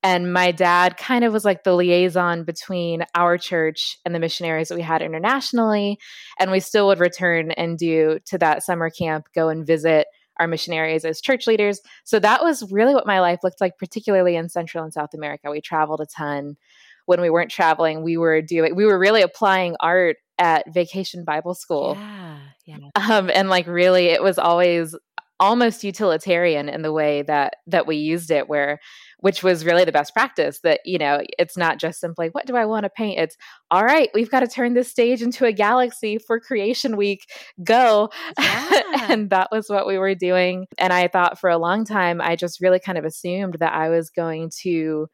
And 0.04 0.32
my 0.32 0.52
dad 0.52 0.98
kind 0.98 1.24
of 1.24 1.34
was 1.34 1.44
like 1.44 1.64
the 1.64 1.74
liaison 1.74 2.44
between 2.44 3.04
our 3.16 3.40
church 3.40 3.98
and 4.06 4.14
the 4.14 4.20
missionaries 4.20 4.68
that 4.68 4.76
we 4.76 4.84
had 4.84 5.02
internationally. 5.02 5.98
And 6.40 6.52
we 6.52 6.60
still 6.60 6.86
would 6.88 7.00
return 7.00 7.50
and 7.50 7.76
do 7.76 8.20
to 8.28 8.38
that 8.38 8.62
summer 8.62 8.92
camp, 8.92 9.26
go 9.34 9.50
and 9.50 9.66
visit 9.66 10.06
our 10.40 10.48
missionaries 10.48 11.06
as 11.06 11.22
church 11.22 11.48
leaders. 11.48 11.82
So 12.04 12.20
that 12.20 12.44
was 12.44 12.72
really 12.72 12.94
what 12.94 13.08
my 13.08 13.20
life 13.20 13.40
looked 13.44 13.62
like, 13.62 13.78
particularly 13.78 14.36
in 14.36 14.50
Central 14.50 14.84
and 14.84 14.94
South 14.94 15.14
America. 15.14 15.52
We 15.52 15.62
traveled 15.62 16.02
a 16.02 16.06
ton. 16.06 16.58
When 17.06 17.22
we 17.22 17.30
weren't 17.30 17.52
traveling, 17.52 18.04
we 18.04 18.18
were 18.18 18.42
doing, 18.42 18.76
we 18.76 18.86
were 18.86 18.98
really 18.98 19.22
applying 19.22 19.76
art 19.80 20.18
at 20.40 20.74
vacation 20.74 21.24
Bible 21.24 21.54
school. 21.54 21.96
Yeah. 22.00 22.40
Yeah. 22.66 22.78
Um, 22.96 23.30
and 23.34 23.50
like 23.50 23.68
really, 23.68 24.08
it 24.08 24.24
was 24.24 24.40
always 24.40 24.96
almost 25.40 25.84
utilitarian 25.84 26.70
in 26.70 26.82
the 26.82 26.94
way 26.94 27.22
that 27.24 27.58
that 27.68 27.86
we 27.86 27.98
used 27.98 28.32
it 28.32 28.48
where 28.48 28.80
which 29.26 29.42
was 29.42 29.66
really 29.66 29.84
the 29.84 29.92
best 29.92 30.14
practice 30.14 30.60
that 30.60 30.82
you 30.86 31.00
know 31.00 31.20
it's 31.40 31.58
not 31.58 31.80
just 31.80 32.00
simply 32.00 32.28
what 32.34 32.46
do 32.46 32.56
i 32.56 32.64
want 32.64 32.84
to 32.84 32.92
paint? 32.92 33.18
It's 33.18 33.36
all 33.72 33.84
right 33.84 34.08
we've 34.14 34.30
got 34.30 34.42
to 34.42 34.48
turn 34.48 34.76
this 34.76 34.88
stage 34.88 35.24
into 35.24 35.46
a 35.46 35.52
galaxy 35.52 36.20
for 36.20 36.40
creation 36.40 36.96
week. 36.96 37.26
Go. 37.64 38.12
Yeah. 38.40 39.12
and 39.12 39.30
that 39.32 39.50
was 39.52 39.68
what 39.68 39.88
we 39.88 39.98
were 39.98 40.14
doing. 40.14 40.68
And 40.78 40.94
i 40.94 41.08
thought 41.08 41.40
for 41.40 41.50
a 41.50 41.58
long 41.58 41.86
time 41.86 42.22
i 42.22 42.36
just 42.36 42.62
really 42.62 42.80
kind 42.80 43.00
of 43.00 43.04
assumed 43.04 43.56
that 43.62 43.74
i 43.74 43.90
was 43.90 44.12
going 44.12 44.52
to 44.62 45.08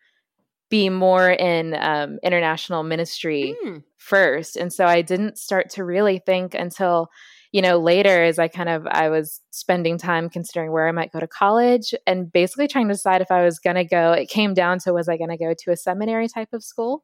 be 0.70 0.90
more 0.90 1.32
in 1.32 1.74
um, 1.80 2.20
international 2.22 2.84
ministry 2.84 3.56
mm. 3.64 3.82
first. 3.98 4.58
And 4.58 4.74
so 4.74 4.88
i 4.88 5.02
didn't 5.02 5.38
start 5.38 5.70
to 5.72 5.86
really 5.86 6.20
think 6.20 6.54
until 6.54 7.08
you 7.52 7.62
know, 7.62 7.80
later 7.80 8.24
as 8.24 8.40
I 8.40 8.48
kind 8.48 8.70
of 8.70 8.88
I 8.88 9.10
was 9.10 9.42
spending 9.52 9.98
time 9.98 10.30
considering 10.30 10.72
where 10.72 10.88
I 10.88 10.92
might 10.92 11.12
go 11.12 11.20
to 11.20 11.28
college 11.28 11.94
and 12.08 12.32
basically 12.32 12.68
trying 12.68 12.88
to 12.88 12.94
decide 12.94 13.22
if 13.22 13.32
I 13.32 13.44
was 13.44 13.60
going 13.60 13.76
to 13.76 13.84
go, 13.84 14.14
it 14.14 14.30
came 14.30 14.54
down 14.54 14.80
to 14.80 14.94
was 14.94 15.10
I 15.10 15.18
going 15.18 15.30
to 15.30 15.38
go 15.38 15.54
to 15.54 15.72
a 15.72 15.78
seminary 15.78 16.28
type 16.30 16.50
of 16.54 16.64
school 16.64 17.04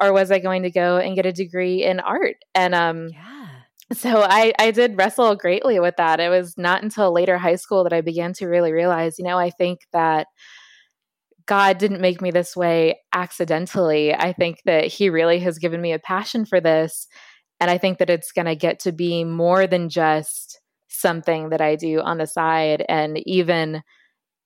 or 0.00 0.12
was 0.12 0.30
I 0.30 0.38
going 0.38 0.64
to 0.64 0.70
go 0.70 0.98
and 0.98 1.16
get 1.16 1.24
a 1.24 1.32
degree 1.32 1.82
in 1.82 2.00
art? 2.00 2.36
And 2.54 2.74
um 2.74 3.08
yeah. 3.12 3.48
So 3.92 4.20
I 4.20 4.52
I 4.58 4.72
did 4.72 4.98
wrestle 4.98 5.36
greatly 5.36 5.78
with 5.78 5.96
that. 5.96 6.18
It 6.20 6.28
was 6.28 6.58
not 6.58 6.82
until 6.82 7.12
later 7.12 7.38
high 7.38 7.54
school 7.54 7.84
that 7.84 7.92
I 7.92 8.00
began 8.00 8.32
to 8.34 8.46
really 8.46 8.72
realize, 8.72 9.16
you 9.18 9.24
know, 9.24 9.38
I 9.38 9.50
think 9.50 9.80
that 9.92 10.26
God 11.46 11.78
didn't 11.78 12.00
make 12.00 12.20
me 12.20 12.32
this 12.32 12.56
way 12.56 12.98
accidentally. 13.12 14.12
I 14.12 14.32
think 14.32 14.62
that 14.64 14.86
He 14.86 15.08
really 15.08 15.38
has 15.38 15.58
given 15.58 15.80
me 15.80 15.92
a 15.92 16.00
passion 16.00 16.44
for 16.44 16.60
this. 16.60 17.06
And 17.60 17.70
I 17.70 17.78
think 17.78 17.98
that 17.98 18.10
it's 18.10 18.32
going 18.32 18.46
to 18.46 18.54
get 18.54 18.80
to 18.80 18.92
be 18.92 19.24
more 19.24 19.66
than 19.66 19.88
just 19.88 20.60
something 20.88 21.50
that 21.50 21.60
I 21.60 21.76
do 21.76 22.00
on 22.00 22.18
the 22.18 22.26
side 22.26 22.84
and 22.88 23.18
even 23.26 23.82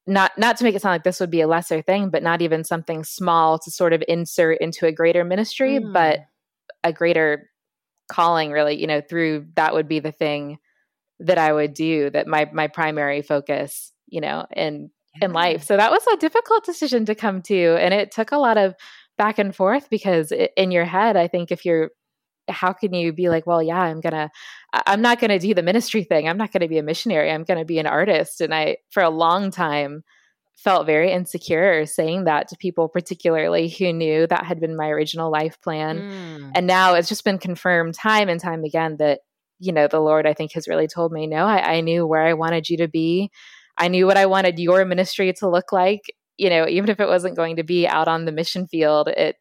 not 0.06 0.32
not 0.36 0.56
to 0.56 0.64
make 0.64 0.74
it 0.74 0.82
sound 0.82 0.94
like 0.94 1.04
this 1.04 1.20
would 1.20 1.30
be 1.30 1.40
a 1.40 1.46
lesser 1.46 1.82
thing, 1.82 2.10
but 2.10 2.22
not 2.22 2.42
even 2.42 2.64
something 2.64 3.04
small 3.04 3.58
to 3.58 3.70
sort 3.70 3.92
of 3.92 4.02
insert 4.08 4.58
into 4.60 4.86
a 4.86 4.92
greater 4.92 5.24
ministry, 5.24 5.78
mm. 5.78 5.92
but 5.92 6.20
a 6.82 6.92
greater 6.92 7.50
calling 8.10 8.50
really, 8.50 8.80
you 8.80 8.86
know, 8.86 9.00
through 9.00 9.46
that 9.54 9.74
would 9.74 9.88
be 9.88 10.00
the 10.00 10.12
thing 10.12 10.58
that 11.20 11.38
I 11.38 11.52
would 11.52 11.74
do 11.74 12.10
that 12.10 12.26
my 12.26 12.50
my 12.52 12.66
primary 12.66 13.22
focus, 13.22 13.92
you 14.06 14.20
know, 14.20 14.46
in 14.54 14.90
yeah. 15.16 15.26
in 15.26 15.32
life. 15.32 15.64
So 15.64 15.76
that 15.76 15.90
was 15.90 16.04
a 16.12 16.16
difficult 16.16 16.64
decision 16.64 17.04
to 17.06 17.14
come 17.14 17.42
to 17.42 17.76
and 17.78 17.94
it 17.94 18.10
took 18.10 18.32
a 18.32 18.38
lot 18.38 18.58
of 18.58 18.74
back 19.18 19.38
and 19.38 19.54
forth 19.54 19.88
because 19.90 20.32
it, 20.32 20.52
in 20.56 20.70
your 20.70 20.86
head, 20.86 21.16
I 21.16 21.28
think 21.28 21.52
if 21.52 21.64
you're 21.64 21.90
how 22.50 22.72
can 22.72 22.92
you 22.92 23.12
be 23.12 23.28
like, 23.28 23.46
well, 23.46 23.62
yeah, 23.62 23.80
I'm 23.80 24.00
gonna, 24.00 24.30
I'm 24.72 25.00
not 25.00 25.20
gonna 25.20 25.38
do 25.38 25.54
the 25.54 25.62
ministry 25.62 26.04
thing. 26.04 26.28
I'm 26.28 26.38
not 26.38 26.52
gonna 26.52 26.68
be 26.68 26.78
a 26.78 26.82
missionary. 26.82 27.30
I'm 27.30 27.44
gonna 27.44 27.64
be 27.64 27.78
an 27.78 27.86
artist. 27.86 28.40
And 28.40 28.54
I, 28.54 28.78
for 28.90 29.02
a 29.02 29.10
long 29.10 29.50
time, 29.50 30.04
felt 30.60 30.84
very 30.84 31.10
insecure 31.10 31.86
saying 31.86 32.24
that 32.24 32.48
to 32.48 32.56
people, 32.56 32.86
particularly 32.88 33.68
who 33.68 33.92
knew 33.94 34.26
that 34.26 34.44
had 34.44 34.60
been 34.60 34.76
my 34.76 34.90
original 34.90 35.30
life 35.30 35.58
plan. 35.62 35.98
Mm. 35.98 36.52
And 36.54 36.66
now 36.66 36.94
it's 36.94 37.08
just 37.08 37.24
been 37.24 37.38
confirmed 37.38 37.94
time 37.94 38.28
and 38.28 38.38
time 38.38 38.62
again 38.64 38.96
that, 38.98 39.20
you 39.58 39.72
know, 39.72 39.88
the 39.88 40.00
Lord, 40.00 40.26
I 40.26 40.34
think, 40.34 40.52
has 40.52 40.68
really 40.68 40.86
told 40.86 41.12
me, 41.12 41.26
no, 41.26 41.46
I, 41.46 41.76
I 41.76 41.80
knew 41.80 42.06
where 42.06 42.26
I 42.26 42.34
wanted 42.34 42.68
you 42.68 42.76
to 42.78 42.88
be. 42.88 43.30
I 43.78 43.88
knew 43.88 44.06
what 44.06 44.18
I 44.18 44.26
wanted 44.26 44.58
your 44.58 44.84
ministry 44.84 45.32
to 45.34 45.48
look 45.48 45.72
like. 45.72 46.02
You 46.36 46.50
know, 46.50 46.66
even 46.68 46.90
if 46.90 47.00
it 47.00 47.08
wasn't 47.08 47.36
going 47.36 47.56
to 47.56 47.64
be 47.64 47.88
out 47.88 48.08
on 48.08 48.26
the 48.26 48.32
mission 48.32 48.66
field, 48.66 49.08
it 49.08 49.36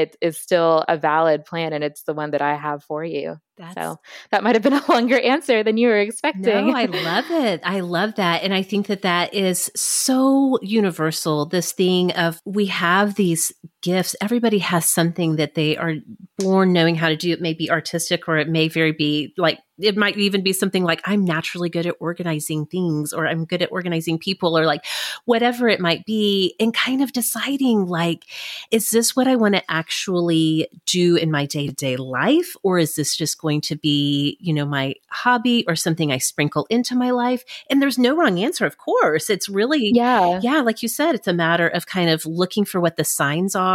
it 0.00 0.16
is 0.20 0.38
still 0.38 0.84
a 0.88 0.96
valid 0.96 1.44
plan 1.44 1.72
and 1.72 1.84
it's 1.84 2.02
the 2.02 2.14
one 2.14 2.30
that 2.30 2.42
I 2.42 2.56
have 2.56 2.82
for 2.82 3.04
you. 3.04 3.36
That's, 3.56 3.74
so 3.74 3.98
that 4.30 4.42
might 4.42 4.54
have 4.54 4.62
been 4.62 4.72
a 4.72 4.84
longer 4.90 5.18
answer 5.18 5.62
than 5.62 5.76
you 5.76 5.88
were 5.88 5.98
expecting. 5.98 6.42
No, 6.42 6.74
I 6.74 6.86
love 6.86 7.30
it. 7.30 7.60
I 7.62 7.80
love 7.80 8.14
that. 8.14 8.42
And 8.42 8.54
I 8.54 8.62
think 8.62 8.86
that 8.86 9.02
that 9.02 9.34
is 9.34 9.70
so 9.76 10.58
universal. 10.62 11.46
This 11.46 11.72
thing 11.72 12.12
of 12.12 12.40
we 12.44 12.66
have 12.66 13.16
these 13.16 13.52
gifts. 13.82 14.16
Everybody 14.20 14.58
has 14.58 14.88
something 14.88 15.36
that 15.36 15.54
they 15.54 15.76
are 15.76 15.94
born 16.38 16.72
knowing 16.72 16.96
how 16.96 17.08
to 17.08 17.16
do. 17.16 17.32
It 17.32 17.40
may 17.40 17.54
be 17.54 17.70
artistic 17.70 18.28
or 18.28 18.38
it 18.38 18.48
may 18.48 18.68
very 18.68 18.92
be 18.92 19.34
like, 19.36 19.58
it 19.78 19.96
might 19.96 20.18
even 20.18 20.42
be 20.42 20.52
something 20.52 20.84
like 20.84 21.00
I'm 21.06 21.24
naturally 21.24 21.70
good 21.70 21.86
at 21.86 21.96
organizing 22.00 22.66
things 22.66 23.14
or 23.14 23.26
I'm 23.26 23.46
good 23.46 23.62
at 23.62 23.72
organizing 23.72 24.18
people 24.18 24.58
or 24.58 24.66
like 24.66 24.84
whatever 25.24 25.68
it 25.68 25.80
might 25.80 26.04
be 26.04 26.54
and 26.60 26.74
kind 26.74 27.02
of 27.02 27.14
deciding 27.14 27.86
like, 27.86 28.24
is 28.70 28.90
this 28.90 29.16
what 29.16 29.26
I 29.26 29.36
want 29.36 29.54
to 29.54 29.70
actually 29.70 30.68
do 30.84 31.16
in 31.16 31.30
my 31.30 31.46
day 31.46 31.66
to 31.66 31.72
day 31.72 31.96
life? 31.96 32.54
Or 32.62 32.78
is 32.78 32.94
this 32.94 33.16
just 33.16 33.40
going 33.40 33.50
going 33.50 33.60
to 33.62 33.76
be, 33.76 34.36
you 34.40 34.52
know, 34.52 34.64
my 34.64 34.94
hobby 35.08 35.64
or 35.66 35.74
something 35.74 36.12
I 36.12 36.18
sprinkle 36.18 36.66
into 36.70 36.94
my 36.94 37.10
life? 37.10 37.44
And 37.68 37.82
there's 37.82 37.98
no 37.98 38.16
wrong 38.16 38.38
answer, 38.38 38.64
of 38.64 38.78
course. 38.78 39.28
It's 39.28 39.48
really, 39.48 39.90
yeah, 39.92 40.38
yeah, 40.42 40.60
like 40.60 40.82
you 40.82 40.88
said, 40.88 41.14
it's 41.14 41.26
a 41.26 41.32
matter 41.32 41.68
of 41.68 41.86
kind 41.86 42.10
of 42.10 42.24
looking 42.26 42.64
for 42.64 42.80
what 42.80 42.96
the 42.96 43.04
signs 43.04 43.54
are, 43.54 43.69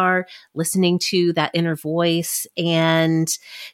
listening 0.54 1.00
to 1.00 1.34
that 1.34 1.52
inner 1.54 1.76
voice, 1.76 2.48
and 2.58 3.28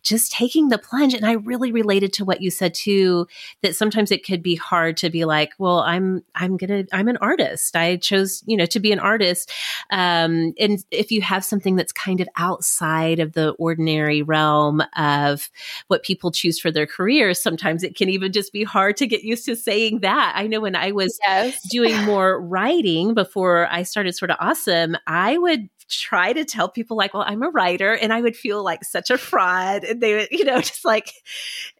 just 0.03 0.31
taking 0.31 0.69
the 0.69 0.77
plunge. 0.77 1.13
And 1.13 1.25
I 1.25 1.33
really 1.33 1.71
related 1.71 2.13
to 2.13 2.25
what 2.25 2.41
you 2.41 2.51
said 2.51 2.73
too, 2.73 3.27
that 3.61 3.75
sometimes 3.75 4.11
it 4.11 4.25
could 4.25 4.41
be 4.41 4.55
hard 4.55 4.97
to 4.97 5.09
be 5.09 5.25
like, 5.25 5.51
well, 5.57 5.79
I'm, 5.79 6.23
I'm 6.35 6.57
gonna, 6.57 6.85
I'm 6.91 7.07
an 7.07 7.17
artist. 7.17 7.75
I 7.75 7.97
chose, 7.97 8.43
you 8.45 8.57
know, 8.57 8.65
to 8.67 8.79
be 8.79 8.91
an 8.91 8.99
artist. 8.99 9.51
Um, 9.91 10.53
and 10.59 10.83
if 10.91 11.11
you 11.11 11.21
have 11.21 11.43
something 11.43 11.75
that's 11.75 11.91
kind 11.91 12.21
of 12.21 12.27
outside 12.37 13.19
of 13.19 13.33
the 13.33 13.51
ordinary 13.51 14.21
realm 14.21 14.81
of 14.97 15.49
what 15.87 16.03
people 16.03 16.31
choose 16.31 16.59
for 16.59 16.71
their 16.71 16.87
careers, 16.87 17.41
sometimes 17.41 17.83
it 17.83 17.95
can 17.95 18.09
even 18.09 18.31
just 18.31 18.53
be 18.53 18.63
hard 18.63 18.97
to 18.97 19.07
get 19.07 19.23
used 19.23 19.45
to 19.45 19.55
saying 19.55 19.99
that. 20.01 20.33
I 20.35 20.47
know 20.47 20.61
when 20.61 20.75
I 20.75 20.91
was 20.91 21.19
yes. 21.23 21.61
doing 21.69 21.97
more 22.03 22.41
writing 22.41 23.13
before 23.13 23.67
I 23.71 23.83
started 23.83 24.15
Sorta 24.15 24.37
Awesome, 24.39 24.97
I 25.07 25.37
would 25.37 25.69
try 25.91 26.33
to 26.33 26.45
tell 26.45 26.69
people 26.69 26.97
like, 26.97 27.13
well, 27.13 27.23
I'm 27.25 27.43
a 27.43 27.49
writer 27.49 27.93
and 27.93 28.13
I 28.13 28.21
would 28.21 28.35
feel 28.35 28.63
like 28.63 28.83
such 28.83 29.09
a 29.09 29.17
fraud. 29.17 29.83
And 29.83 30.01
they 30.01 30.15
would, 30.15 30.27
you 30.31 30.45
know, 30.45 30.59
just 30.61 30.85
like 30.85 31.11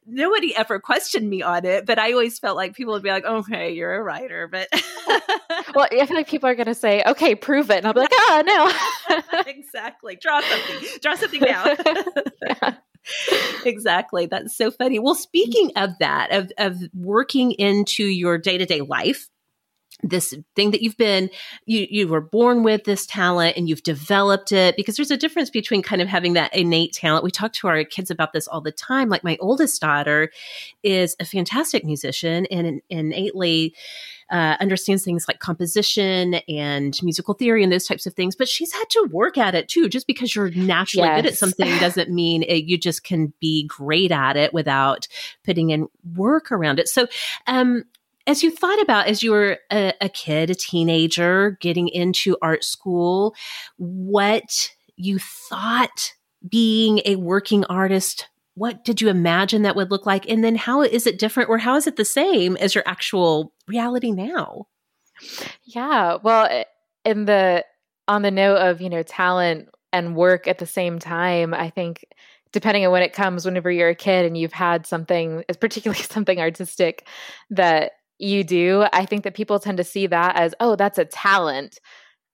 nobody 0.06 0.56
ever 0.56 0.80
questioned 0.80 1.30
me 1.30 1.42
on 1.42 1.66
it, 1.66 1.86
but 1.86 2.00
I 2.00 2.12
always 2.12 2.40
felt 2.40 2.56
like 2.58 2.76
people 2.76 2.94
would 2.94 3.04
be 3.04 3.10
like, 3.10 3.26
okay, 3.26 3.74
you're 3.74 3.96
a 3.96 4.04
writer. 4.04 4.48
But 4.48 4.68
well, 5.76 5.88
I 5.92 6.06
feel 6.06 6.18
like 6.18 6.28
people 6.28 6.50
are 6.50 6.56
going 6.56 6.68
to 6.68 6.76
say, 6.76 7.04
okay, 7.06 7.36
prove 7.36 7.72
it. 7.72 7.78
And 7.78 7.88
I'll 7.88 7.94
be 7.94 8.02
like, 8.02 8.14
oh, 8.14 8.44
no. 9.10 9.44
exactly. 9.48 10.18
Draw 10.22 10.42
something, 10.42 10.90
draw 11.02 11.16
something 11.16 11.42
down. 11.42 11.76
yeah. 12.46 12.76
exactly. 13.66 14.28
That's 14.28 14.56
so 14.56 14.72
funny. 14.72 15.00
Well, 15.00 15.16
speaking 15.16 15.72
of 15.76 15.98
that, 16.00 16.32
of, 16.32 16.52
of 16.58 16.78
working 16.94 17.52
into 17.54 18.04
your 18.04 18.38
day 18.38 18.58
to 18.58 18.66
day 18.66 18.82
life, 18.82 19.30
this 20.04 20.34
thing 20.56 20.72
that 20.72 20.82
you've 20.82 20.98
been 20.98 21.30
you 21.66 21.88
you 21.90 22.08
were 22.08 22.22
born 22.22 22.64
with 22.64 22.84
this 22.84 23.06
talent 23.06 23.56
and 23.58 23.70
you've 23.70 23.84
developed 23.84 24.52
it 24.52 24.76
because 24.76 24.96
there's 24.96 25.12
a 25.12 25.18
difference 25.18 25.50
between 25.50 25.82
kind 25.82 26.02
of 26.02 26.08
having 26.08 26.34
that 26.34 26.54
innate 26.56 26.94
talent 26.94 27.24
we 27.24 27.32
talk 27.32 27.54
to 27.54 27.68
our 27.68 27.84
kids 27.84 28.10
about 28.10 28.34
this 28.34 28.48
all 28.48 28.62
the 28.62 28.72
time 28.72 29.10
like 29.10 29.24
my 29.24 29.38
oldest 29.40 29.82
daughter 29.82 30.30
is 30.84 31.16
a 31.20 31.26
fantastic 31.26 31.84
musician 31.86 32.46
and 32.48 32.82
innately 32.90 33.74
uh, 34.32 34.56
understands 34.62 35.04
things 35.04 35.26
like 35.28 35.40
composition 35.40 36.36
and 36.48 36.98
musical 37.04 37.34
theory 37.34 37.64
and 37.64 37.72
those 37.72 37.86
types 37.86 38.06
of 38.06 38.14
things. 38.14 38.34
But 38.34 38.48
she's 38.48 38.72
had 38.72 38.90
to 38.92 39.10
work 39.12 39.38
at 39.38 39.56
it 39.56 39.68
too. 39.68 39.90
Just 39.90 40.08
because 40.08 40.34
you're 40.34 40.50
naturally 40.52 41.08
yes. 41.08 41.22
good 41.22 41.32
at 41.32 41.38
something 41.38 41.78
doesn't 41.80 42.10
mean 42.10 42.44
it, 42.44 42.64
you 42.64 42.78
just 42.78 43.04
can 43.04 43.34
be 43.42 43.68
great 43.68 44.12
at 44.12 44.38
it 44.38 44.54
without 44.54 45.08
putting 45.44 45.70
in 45.72 45.88
work 46.16 46.52
around 46.52 46.80
it. 46.80 46.88
So, 46.88 47.08
um, 47.46 47.84
as 48.28 48.44
you 48.44 48.52
thought 48.52 48.82
about 48.82 49.08
as 49.08 49.24
you 49.24 49.32
were 49.32 49.58
a, 49.72 49.94
a 50.02 50.10
kid, 50.10 50.50
a 50.50 50.56
teenager, 50.56 51.58
getting 51.62 51.88
into 51.88 52.38
art 52.42 52.64
school, 52.64 53.36
what 53.78 54.72
you 54.96 55.20
thought 55.20 56.14
being 56.50 57.02
a 57.06 57.16
working 57.16 57.66
artist 57.66 58.28
what 58.56 58.84
did 58.84 59.02
you 59.02 59.10
imagine 59.10 59.62
that 59.62 59.76
would 59.76 59.92
look 59.92 60.06
like? 60.06 60.30
And 60.30 60.44
then 60.44 60.56
how 60.56 60.82
is 60.82 61.08
it 61.08 61.20
different 61.20 61.50
or 61.50 61.58
how 61.58 61.76
is 61.76 61.88
it 61.88 61.96
the 61.96 62.06
same 62.06 62.58
as 62.58 62.76
your 62.76 62.84
actual 62.86 63.54
reality 63.68 64.12
now? 64.12 64.68
Yeah. 65.64 66.18
Well, 66.22 66.48
eh, 66.50 66.66
in 67.06 67.26
the, 67.26 67.66
on 68.08 68.22
the 68.24 68.32
note 68.32 68.58
of, 68.58 68.82
you 68.82 68.90
know, 68.90 69.04
talent 69.04 69.70
and 69.94 70.16
work 70.16 70.48
at 70.48 70.58
the 70.58 70.68
same 70.68 71.00
time, 71.00 71.54
I 71.54 71.70
think 71.70 72.06
depending 72.52 72.86
on 72.86 72.92
when 72.92 73.04
it 73.04 73.14
comes, 73.14 73.46
whenever 73.46 73.72
you're 73.72 73.90
a 73.90 73.96
kid 73.96 74.26
and 74.26 74.38
you've 74.38 74.54
had 74.54 74.86
something, 74.86 75.44
particularly 75.60 76.04
something 76.10 76.40
artistic 76.40 77.08
that 77.50 77.94
you 78.22 78.44
do, 78.44 78.86
I 78.94 79.06
think 79.06 79.24
that 79.24 79.36
people 79.36 79.60
tend 79.60 79.78
to 79.78 79.84
see 79.84 80.08
that 80.08 80.36
as, 80.36 80.54
oh, 80.60 80.76
that's 80.76 80.98
a 80.98 81.06
talent 81.06 81.80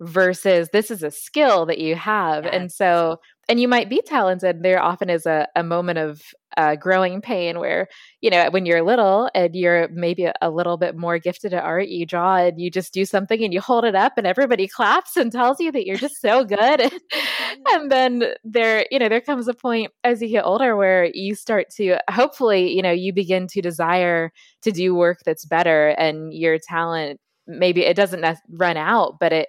versus 0.01 0.69
this 0.73 0.91
is 0.91 1.01
a 1.01 1.11
skill 1.11 1.65
that 1.65 1.79
you 1.79 1.95
have. 1.95 2.43
Yes. 2.43 2.53
And 2.53 2.71
so, 2.71 3.19
and 3.49 3.59
you 3.59 3.67
might 3.67 3.89
be 3.89 4.01
talented. 4.05 4.61
There 4.61 4.81
often 4.81 5.09
is 5.09 5.25
a, 5.25 5.47
a 5.55 5.63
moment 5.63 5.99
of 5.99 6.21
uh, 6.55 6.75
growing 6.75 7.21
pain 7.21 7.59
where, 7.59 7.87
you 8.21 8.29
know, 8.29 8.49
when 8.51 8.65
you're 8.65 8.81
little 8.81 9.29
and 9.35 9.55
you're 9.55 9.87
maybe 9.89 10.29
a 10.41 10.49
little 10.49 10.77
bit 10.77 10.95
more 10.95 11.19
gifted 11.19 11.53
at 11.53 11.63
art, 11.63 11.87
you 11.87 12.05
draw 12.05 12.37
and 12.37 12.59
you 12.59 12.71
just 12.71 12.93
do 12.93 13.05
something 13.05 13.43
and 13.43 13.53
you 13.53 13.59
hold 13.61 13.83
it 13.85 13.95
up 13.95 14.13
and 14.17 14.25
everybody 14.25 14.67
claps 14.67 15.17
and 15.17 15.31
tells 15.31 15.59
you 15.59 15.71
that 15.71 15.85
you're 15.85 15.97
just 15.97 16.21
so 16.21 16.43
good. 16.45 16.91
and 17.71 17.91
then 17.91 18.23
there, 18.43 18.85
you 18.91 18.99
know, 18.99 19.09
there 19.09 19.21
comes 19.21 19.47
a 19.47 19.53
point 19.53 19.91
as 20.03 20.21
you 20.21 20.29
get 20.29 20.45
older 20.45 20.75
where 20.75 21.09
you 21.13 21.35
start 21.35 21.67
to 21.75 21.97
hopefully, 22.09 22.71
you 22.73 22.81
know, 22.81 22.91
you 22.91 23.13
begin 23.13 23.47
to 23.47 23.61
desire 23.61 24.31
to 24.61 24.71
do 24.71 24.95
work 24.95 25.19
that's 25.25 25.45
better 25.45 25.89
and 25.89 26.33
your 26.33 26.57
talent 26.57 27.19
maybe 27.47 27.85
it 27.85 27.95
doesn't 27.95 28.25
run 28.49 28.75
out, 28.77 29.19
but 29.19 29.31
it 29.31 29.47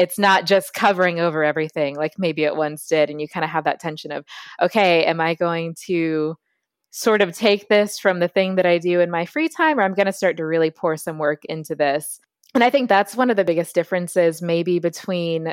it's 0.00 0.18
not 0.18 0.46
just 0.46 0.72
covering 0.72 1.20
over 1.20 1.44
everything 1.44 1.94
like 1.94 2.12
maybe 2.18 2.44
it 2.44 2.56
once 2.56 2.86
did 2.86 3.10
and 3.10 3.20
you 3.20 3.28
kind 3.28 3.44
of 3.44 3.50
have 3.50 3.64
that 3.64 3.78
tension 3.78 4.10
of 4.10 4.24
okay 4.60 5.04
am 5.04 5.20
i 5.20 5.34
going 5.34 5.74
to 5.74 6.34
sort 6.90 7.20
of 7.20 7.36
take 7.36 7.68
this 7.68 7.98
from 7.98 8.18
the 8.18 8.28
thing 8.28 8.54
that 8.56 8.66
i 8.66 8.78
do 8.78 9.00
in 9.00 9.10
my 9.10 9.26
free 9.26 9.48
time 9.48 9.78
or 9.78 9.82
i'm 9.82 9.94
going 9.94 10.06
to 10.06 10.12
start 10.12 10.36
to 10.38 10.46
really 10.46 10.70
pour 10.70 10.96
some 10.96 11.18
work 11.18 11.44
into 11.44 11.74
this? 11.74 12.18
And 12.54 12.64
i 12.64 12.70
think 12.70 12.88
that's 12.88 13.14
one 13.14 13.30
of 13.30 13.36
the 13.36 13.44
biggest 13.44 13.74
differences 13.74 14.42
maybe 14.42 14.78
between 14.78 15.52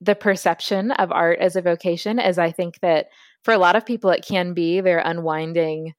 the 0.00 0.14
perception 0.14 0.92
of 0.92 1.10
art 1.10 1.38
as 1.40 1.56
a 1.56 1.62
vocation 1.62 2.18
as 2.18 2.38
i 2.38 2.52
think 2.52 2.78
that 2.80 3.06
for 3.42 3.54
a 3.54 3.58
lot 3.58 3.74
of 3.74 3.86
people 3.86 4.10
it 4.10 4.24
can 4.24 4.52
be 4.52 4.80
their 4.80 4.98
unwinding 4.98 5.94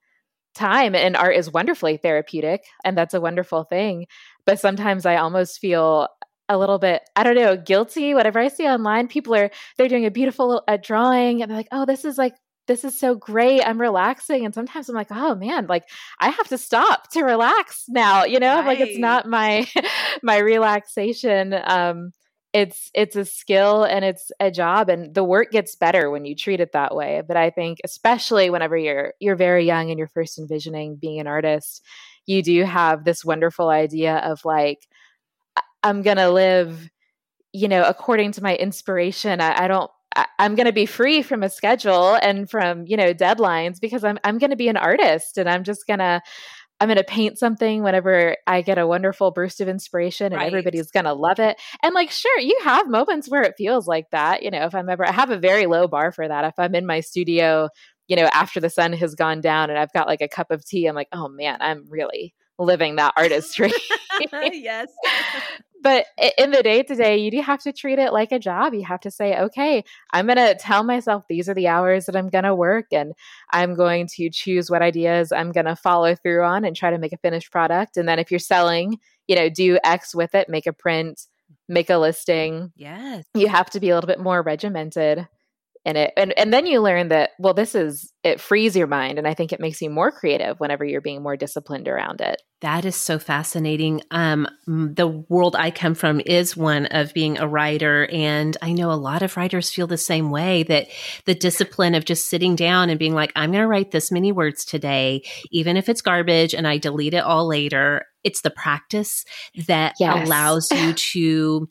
time 0.54 0.94
and 0.94 1.16
art 1.16 1.36
is 1.36 1.52
wonderfully 1.52 1.96
therapeutic 1.96 2.64
and 2.84 2.96
that's 2.96 3.14
a 3.14 3.20
wonderful 3.20 3.64
thing 3.64 4.06
but 4.46 4.58
sometimes 4.58 5.04
i 5.04 5.16
almost 5.16 5.58
feel 5.58 6.08
a 6.50 6.58
little 6.58 6.78
bit 6.78 7.08
i 7.14 7.22
don't 7.22 7.36
know 7.36 7.56
guilty 7.56 8.12
whatever 8.12 8.40
i 8.40 8.48
see 8.48 8.66
online 8.66 9.06
people 9.06 9.34
are 9.34 9.50
they're 9.76 9.88
doing 9.88 10.04
a 10.04 10.10
beautiful 10.10 10.62
a 10.66 10.76
drawing 10.76 11.40
and 11.40 11.50
they're 11.50 11.56
like 11.56 11.68
oh 11.70 11.86
this 11.86 12.04
is 12.04 12.18
like 12.18 12.34
this 12.66 12.84
is 12.84 12.98
so 12.98 13.14
great 13.14 13.62
i'm 13.62 13.80
relaxing 13.80 14.44
and 14.44 14.52
sometimes 14.52 14.88
i'm 14.88 14.94
like 14.94 15.12
oh 15.12 15.36
man 15.36 15.66
like 15.68 15.84
i 16.18 16.28
have 16.28 16.48
to 16.48 16.58
stop 16.58 17.08
to 17.10 17.22
relax 17.22 17.84
now 17.88 18.24
you 18.24 18.40
know 18.40 18.56
right. 18.56 18.66
like 18.66 18.80
it's 18.80 18.98
not 18.98 19.28
my 19.28 19.66
my 20.22 20.38
relaxation 20.38 21.54
um 21.64 22.10
it's 22.52 22.90
it's 22.94 23.14
a 23.14 23.24
skill 23.24 23.84
and 23.84 24.04
it's 24.04 24.32
a 24.40 24.50
job 24.50 24.88
and 24.88 25.14
the 25.14 25.22
work 25.22 25.52
gets 25.52 25.76
better 25.76 26.10
when 26.10 26.24
you 26.24 26.34
treat 26.34 26.58
it 26.58 26.72
that 26.72 26.96
way 26.96 27.22
but 27.26 27.36
i 27.36 27.48
think 27.48 27.78
especially 27.84 28.50
whenever 28.50 28.76
you're 28.76 29.14
you're 29.20 29.36
very 29.36 29.64
young 29.64 29.90
and 29.90 29.98
you're 29.98 30.08
first 30.08 30.36
envisioning 30.36 30.96
being 30.96 31.20
an 31.20 31.28
artist 31.28 31.84
you 32.26 32.42
do 32.42 32.64
have 32.64 33.04
this 33.04 33.24
wonderful 33.24 33.68
idea 33.68 34.16
of 34.16 34.44
like 34.44 34.88
I'm 35.82 36.02
going 36.02 36.16
to 36.16 36.30
live, 36.30 36.90
you 37.52 37.68
know, 37.68 37.84
according 37.84 38.32
to 38.32 38.42
my 38.42 38.56
inspiration. 38.56 39.40
I, 39.40 39.64
I 39.64 39.68
don't, 39.68 39.90
I, 40.14 40.26
I'm 40.38 40.54
going 40.54 40.66
to 40.66 40.72
be 40.72 40.86
free 40.86 41.22
from 41.22 41.42
a 41.42 41.50
schedule 41.50 42.14
and 42.14 42.50
from, 42.50 42.86
you 42.86 42.96
know, 42.96 43.14
deadlines 43.14 43.80
because 43.80 44.04
I'm, 44.04 44.18
I'm 44.24 44.38
going 44.38 44.50
to 44.50 44.56
be 44.56 44.68
an 44.68 44.76
artist 44.76 45.38
and 45.38 45.48
I'm 45.48 45.64
just 45.64 45.86
going 45.86 46.00
to, 46.00 46.20
I'm 46.80 46.88
going 46.88 46.96
to 46.96 47.04
paint 47.04 47.38
something 47.38 47.82
whenever 47.82 48.36
I 48.46 48.62
get 48.62 48.78
a 48.78 48.86
wonderful 48.86 49.30
burst 49.32 49.60
of 49.60 49.68
inspiration 49.68 50.32
and 50.32 50.36
right. 50.36 50.46
everybody's 50.46 50.90
going 50.90 51.04
to 51.04 51.12
love 51.12 51.38
it. 51.38 51.60
And 51.82 51.94
like, 51.94 52.10
sure, 52.10 52.40
you 52.40 52.58
have 52.64 52.88
moments 52.88 53.28
where 53.28 53.42
it 53.42 53.54
feels 53.58 53.86
like 53.86 54.06
that. 54.12 54.42
You 54.42 54.50
know, 54.50 54.64
if 54.64 54.74
I'm 54.74 54.88
ever, 54.88 55.06
I 55.06 55.12
have 55.12 55.30
a 55.30 55.38
very 55.38 55.66
low 55.66 55.86
bar 55.86 56.10
for 56.10 56.26
that. 56.26 56.44
If 56.46 56.54
I'm 56.58 56.74
in 56.74 56.86
my 56.86 57.00
studio, 57.00 57.68
you 58.08 58.16
know, 58.16 58.28
after 58.32 58.60
the 58.60 58.70
sun 58.70 58.94
has 58.94 59.14
gone 59.14 59.42
down 59.42 59.68
and 59.68 59.78
I've 59.78 59.92
got 59.92 60.08
like 60.08 60.22
a 60.22 60.28
cup 60.28 60.50
of 60.50 60.64
tea, 60.64 60.86
I'm 60.86 60.94
like, 60.94 61.08
oh 61.12 61.28
man, 61.28 61.58
I'm 61.60 61.84
really 61.90 62.34
living 62.58 62.96
that 62.96 63.12
artistry. 63.16 63.72
yes. 64.32 64.88
but 65.82 66.06
in 66.38 66.50
the 66.50 66.62
day 66.62 66.82
to 66.82 66.94
day, 66.94 67.16
you 67.18 67.30
do 67.30 67.40
have 67.40 67.60
to 67.62 67.72
treat 67.72 67.98
it 67.98 68.12
like 68.12 68.32
a 68.32 68.38
job. 68.38 68.74
You 68.74 68.84
have 68.84 69.00
to 69.00 69.10
say, 69.10 69.38
okay, 69.38 69.84
I'm 70.12 70.26
going 70.26 70.36
to 70.36 70.54
tell 70.54 70.84
myself 70.84 71.24
these 71.28 71.48
are 71.48 71.54
the 71.54 71.68
hours 71.68 72.06
that 72.06 72.16
I'm 72.16 72.28
going 72.28 72.44
to 72.44 72.54
work, 72.54 72.86
and 72.92 73.12
I'm 73.50 73.74
going 73.74 74.08
to 74.16 74.30
choose 74.30 74.70
what 74.70 74.82
ideas 74.82 75.32
I'm 75.32 75.52
going 75.52 75.66
to 75.66 75.76
follow 75.76 76.14
through 76.14 76.44
on 76.44 76.64
and 76.64 76.76
try 76.76 76.90
to 76.90 76.98
make 76.98 77.12
a 77.12 77.18
finished 77.18 77.50
product. 77.50 77.96
And 77.96 78.08
then 78.08 78.18
if 78.18 78.30
you're 78.30 78.38
selling, 78.38 78.98
you 79.26 79.36
know, 79.36 79.48
do 79.48 79.78
X 79.84 80.14
with 80.14 80.34
it, 80.34 80.48
make 80.48 80.66
a 80.66 80.72
print, 80.72 81.26
make 81.68 81.90
a 81.90 81.98
listing. 81.98 82.72
Yes. 82.76 83.24
You 83.34 83.48
have 83.48 83.70
to 83.70 83.80
be 83.80 83.90
a 83.90 83.94
little 83.94 84.08
bit 84.08 84.20
more 84.20 84.42
regimented 84.42 85.26
in 85.84 85.96
it 85.96 86.12
and 86.16 86.36
and 86.38 86.52
then 86.52 86.66
you 86.66 86.80
learn 86.80 87.08
that 87.08 87.30
well 87.38 87.54
this 87.54 87.74
is 87.74 88.12
it 88.22 88.40
frees 88.40 88.76
your 88.76 88.86
mind 88.86 89.18
and 89.18 89.26
i 89.26 89.32
think 89.32 89.52
it 89.52 89.60
makes 89.60 89.80
you 89.80 89.88
more 89.88 90.10
creative 90.10 90.60
whenever 90.60 90.84
you're 90.84 91.00
being 91.00 91.22
more 91.22 91.36
disciplined 91.36 91.88
around 91.88 92.20
it. 92.20 92.42
That 92.60 92.84
is 92.84 92.94
so 92.94 93.18
fascinating. 93.18 94.02
Um 94.10 94.46
the 94.66 95.08
world 95.08 95.56
i 95.56 95.70
come 95.70 95.94
from 95.94 96.20
is 96.20 96.56
one 96.56 96.86
of 96.86 97.14
being 97.14 97.38
a 97.38 97.48
writer 97.48 98.06
and 98.12 98.56
i 98.60 98.72
know 98.72 98.90
a 98.90 98.94
lot 98.94 99.22
of 99.22 99.36
writers 99.36 99.70
feel 99.70 99.86
the 99.86 99.96
same 99.96 100.30
way 100.30 100.64
that 100.64 100.88
the 101.24 101.34
discipline 101.34 101.94
of 101.94 102.04
just 102.04 102.28
sitting 102.28 102.56
down 102.56 102.90
and 102.90 102.98
being 102.98 103.14
like 103.14 103.32
i'm 103.34 103.50
going 103.50 103.62
to 103.62 103.66
write 103.66 103.90
this 103.90 104.12
many 104.12 104.32
words 104.32 104.64
today 104.64 105.22
even 105.50 105.76
if 105.78 105.88
it's 105.88 106.02
garbage 106.02 106.54
and 106.54 106.68
i 106.68 106.76
delete 106.76 107.14
it 107.14 107.24
all 107.24 107.46
later. 107.46 108.06
It's 108.22 108.42
the 108.42 108.50
practice 108.50 109.24
that 109.66 109.94
yes. 109.98 110.26
allows 110.26 110.70
you 110.70 110.92
to 111.12 111.68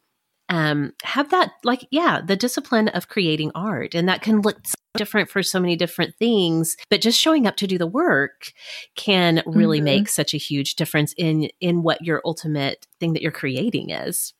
um, 0.49 0.93
have 1.03 1.29
that 1.29 1.51
like 1.63 1.87
yeah 1.91 2.21
the 2.25 2.35
discipline 2.35 2.87
of 2.89 3.07
creating 3.07 3.51
art 3.55 3.95
and 3.95 4.09
that 4.09 4.21
can 4.21 4.41
look 4.41 4.57
different 4.95 5.29
for 5.29 5.43
so 5.43 5.59
many 5.59 5.75
different 5.75 6.15
things 6.15 6.75
but 6.89 7.01
just 7.01 7.19
showing 7.19 7.45
up 7.45 7.55
to 7.55 7.67
do 7.67 7.77
the 7.77 7.87
work 7.87 8.51
can 8.95 9.43
really 9.45 9.77
mm-hmm. 9.77 9.85
make 9.85 10.09
such 10.09 10.33
a 10.33 10.37
huge 10.37 10.75
difference 10.75 11.13
in 11.17 11.49
in 11.61 11.83
what 11.83 12.03
your 12.03 12.21
ultimate 12.25 12.87
thing 12.99 13.13
that 13.13 13.21
you're 13.21 13.31
creating 13.31 13.91
is 13.91 14.33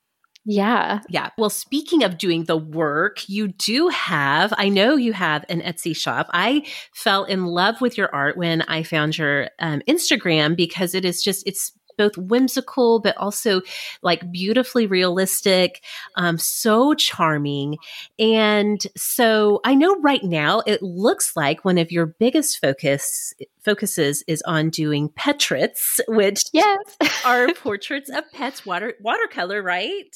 yeah. 0.45 1.01
Yeah. 1.09 1.29
Well, 1.37 1.51
speaking 1.51 2.03
of 2.03 2.17
doing 2.17 2.45
the 2.45 2.57
work, 2.57 3.27
you 3.27 3.49
do 3.49 3.89
have, 3.89 4.53
I 4.57 4.69
know 4.69 4.95
you 4.95 5.13
have 5.13 5.45
an 5.47 5.61
Etsy 5.61 5.95
shop. 5.95 6.27
I 6.33 6.65
fell 6.93 7.25
in 7.25 7.45
love 7.45 7.81
with 7.81 7.97
your 7.97 8.09
art 8.15 8.37
when 8.37 8.63
I 8.63 8.81
found 8.81 9.17
your 9.17 9.49
um, 9.59 9.81
Instagram 9.87 10.55
because 10.55 10.95
it 10.95 11.05
is 11.05 11.21
just, 11.21 11.45
it's 11.45 11.71
both 11.99 12.17
whimsical 12.17 12.99
but 12.99 13.15
also 13.17 13.61
like 14.01 14.31
beautifully 14.31 14.87
realistic, 14.87 15.83
um, 16.15 16.37
so 16.37 16.93
charming. 16.93 17.77
And 18.17 18.81
so 18.95 19.59
I 19.65 19.75
know 19.75 19.99
right 19.99 20.23
now 20.23 20.63
it 20.65 20.81
looks 20.81 21.35
like 21.35 21.65
one 21.65 21.77
of 21.77 21.91
your 21.91 22.05
biggest 22.07 22.59
focus 22.59 23.33
focuses 23.61 24.23
is 24.27 24.41
on 24.47 24.69
doing 24.69 25.09
Petrits, 25.09 25.99
which 26.07 26.41
yes. 26.53 26.77
are 27.25 27.53
portraits 27.55 28.09
of 28.09 28.23
pets, 28.31 28.65
water 28.65 28.93
watercolor, 29.01 29.61
right? 29.61 30.15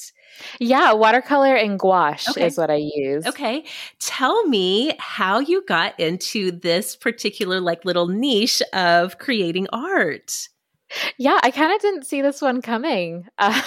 Yeah, 0.58 0.92
watercolor 0.94 1.54
and 1.54 1.78
gouache 1.78 2.30
okay. 2.30 2.46
is 2.46 2.56
what 2.56 2.70
I 2.70 2.80
use. 2.82 3.26
Okay. 3.26 3.64
Tell 4.00 4.46
me 4.46 4.96
how 4.98 5.38
you 5.38 5.64
got 5.66 5.98
into 6.00 6.50
this 6.50 6.96
particular 6.96 7.60
like 7.60 7.84
little 7.84 8.08
niche 8.08 8.62
of 8.72 9.18
creating 9.18 9.68
art. 9.72 10.48
Yeah, 11.18 11.38
I 11.42 11.50
kind 11.50 11.72
of 11.72 11.80
didn't 11.80 12.06
see 12.06 12.22
this 12.22 12.40
one 12.42 12.62
coming 12.62 13.26
uh, 13.38 13.60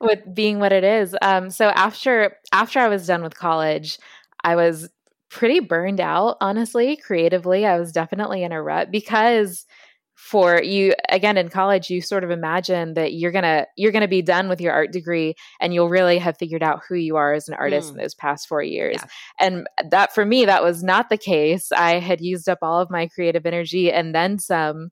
with 0.00 0.20
being 0.34 0.58
what 0.58 0.72
it 0.72 0.84
is. 0.84 1.16
Um, 1.22 1.50
so 1.50 1.68
after 1.68 2.36
after 2.52 2.80
I 2.80 2.88
was 2.88 3.06
done 3.06 3.22
with 3.22 3.36
college, 3.36 3.98
I 4.42 4.56
was 4.56 4.88
pretty 5.30 5.60
burned 5.60 6.00
out, 6.00 6.36
honestly, 6.40 6.96
creatively. 6.96 7.66
I 7.66 7.78
was 7.78 7.92
definitely 7.92 8.44
in 8.44 8.52
a 8.52 8.62
rut 8.62 8.90
because 8.90 9.66
for 10.14 10.62
you 10.62 10.94
again 11.10 11.36
in 11.36 11.48
college 11.48 11.90
you 11.90 12.00
sort 12.00 12.22
of 12.22 12.30
imagine 12.30 12.94
that 12.94 13.14
you're 13.14 13.32
going 13.32 13.42
to 13.42 13.66
you're 13.76 13.90
going 13.90 14.00
to 14.00 14.08
be 14.08 14.22
done 14.22 14.48
with 14.48 14.60
your 14.60 14.72
art 14.72 14.92
degree 14.92 15.34
and 15.60 15.74
you'll 15.74 15.88
really 15.88 16.18
have 16.18 16.38
figured 16.38 16.62
out 16.62 16.82
who 16.88 16.94
you 16.94 17.16
are 17.16 17.34
as 17.34 17.48
an 17.48 17.54
artist 17.54 17.88
mm. 17.88 17.92
in 17.92 17.98
those 17.98 18.14
past 18.14 18.46
4 18.48 18.62
years. 18.62 18.96
Yeah. 19.00 19.06
And 19.40 19.66
that 19.90 20.14
for 20.14 20.24
me 20.24 20.44
that 20.44 20.62
was 20.62 20.84
not 20.84 21.08
the 21.08 21.18
case. 21.18 21.72
I 21.72 21.98
had 21.98 22.20
used 22.20 22.48
up 22.48 22.58
all 22.62 22.80
of 22.80 22.90
my 22.90 23.08
creative 23.08 23.44
energy 23.44 23.90
and 23.90 24.14
then 24.14 24.38
some 24.38 24.90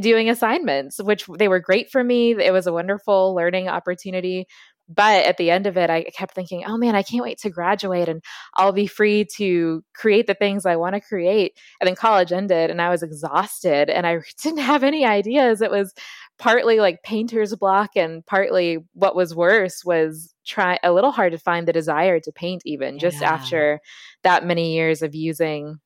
doing 0.00 0.30
assignments, 0.30 1.02
which 1.02 1.26
they 1.38 1.48
were 1.48 1.60
great 1.60 1.90
for 1.90 2.02
me. 2.02 2.32
It 2.32 2.52
was 2.52 2.66
a 2.66 2.72
wonderful 2.72 3.34
learning 3.34 3.68
opportunity. 3.68 4.46
But 4.88 5.24
at 5.24 5.36
the 5.36 5.50
end 5.50 5.66
of 5.66 5.76
it, 5.76 5.90
I 5.90 6.04
kept 6.16 6.34
thinking, 6.34 6.64
oh 6.66 6.76
man, 6.76 6.94
I 6.94 7.02
can't 7.02 7.22
wait 7.22 7.38
to 7.38 7.50
graduate 7.50 8.08
and 8.08 8.22
I'll 8.56 8.72
be 8.72 8.86
free 8.86 9.26
to 9.36 9.82
create 9.94 10.26
the 10.26 10.34
things 10.34 10.66
I 10.66 10.76
want 10.76 10.94
to 10.94 11.00
create. 11.00 11.52
And 11.80 11.88
then 11.88 11.94
college 11.94 12.32
ended 12.32 12.70
and 12.70 12.82
I 12.82 12.90
was 12.90 13.02
exhausted 13.02 13.88
and 13.88 14.06
I 14.06 14.18
didn't 14.42 14.58
have 14.58 14.82
any 14.82 15.04
ideas. 15.04 15.62
It 15.62 15.70
was 15.70 15.94
partly 16.38 16.80
like 16.80 17.02
painter's 17.04 17.54
block 17.54 17.90
and 17.96 18.26
partly 18.26 18.78
what 18.94 19.14
was 19.14 19.34
worse 19.34 19.84
was 19.84 20.34
try 20.44 20.78
a 20.82 20.92
little 20.92 21.12
hard 21.12 21.32
to 21.32 21.38
find 21.38 21.68
the 21.68 21.72
desire 21.72 22.18
to 22.18 22.32
paint 22.32 22.62
even 22.64 22.94
yeah. 22.94 23.00
just 23.00 23.22
after 23.22 23.80
that 24.24 24.44
many 24.44 24.74
years 24.74 25.02
of 25.02 25.14
using 25.14 25.78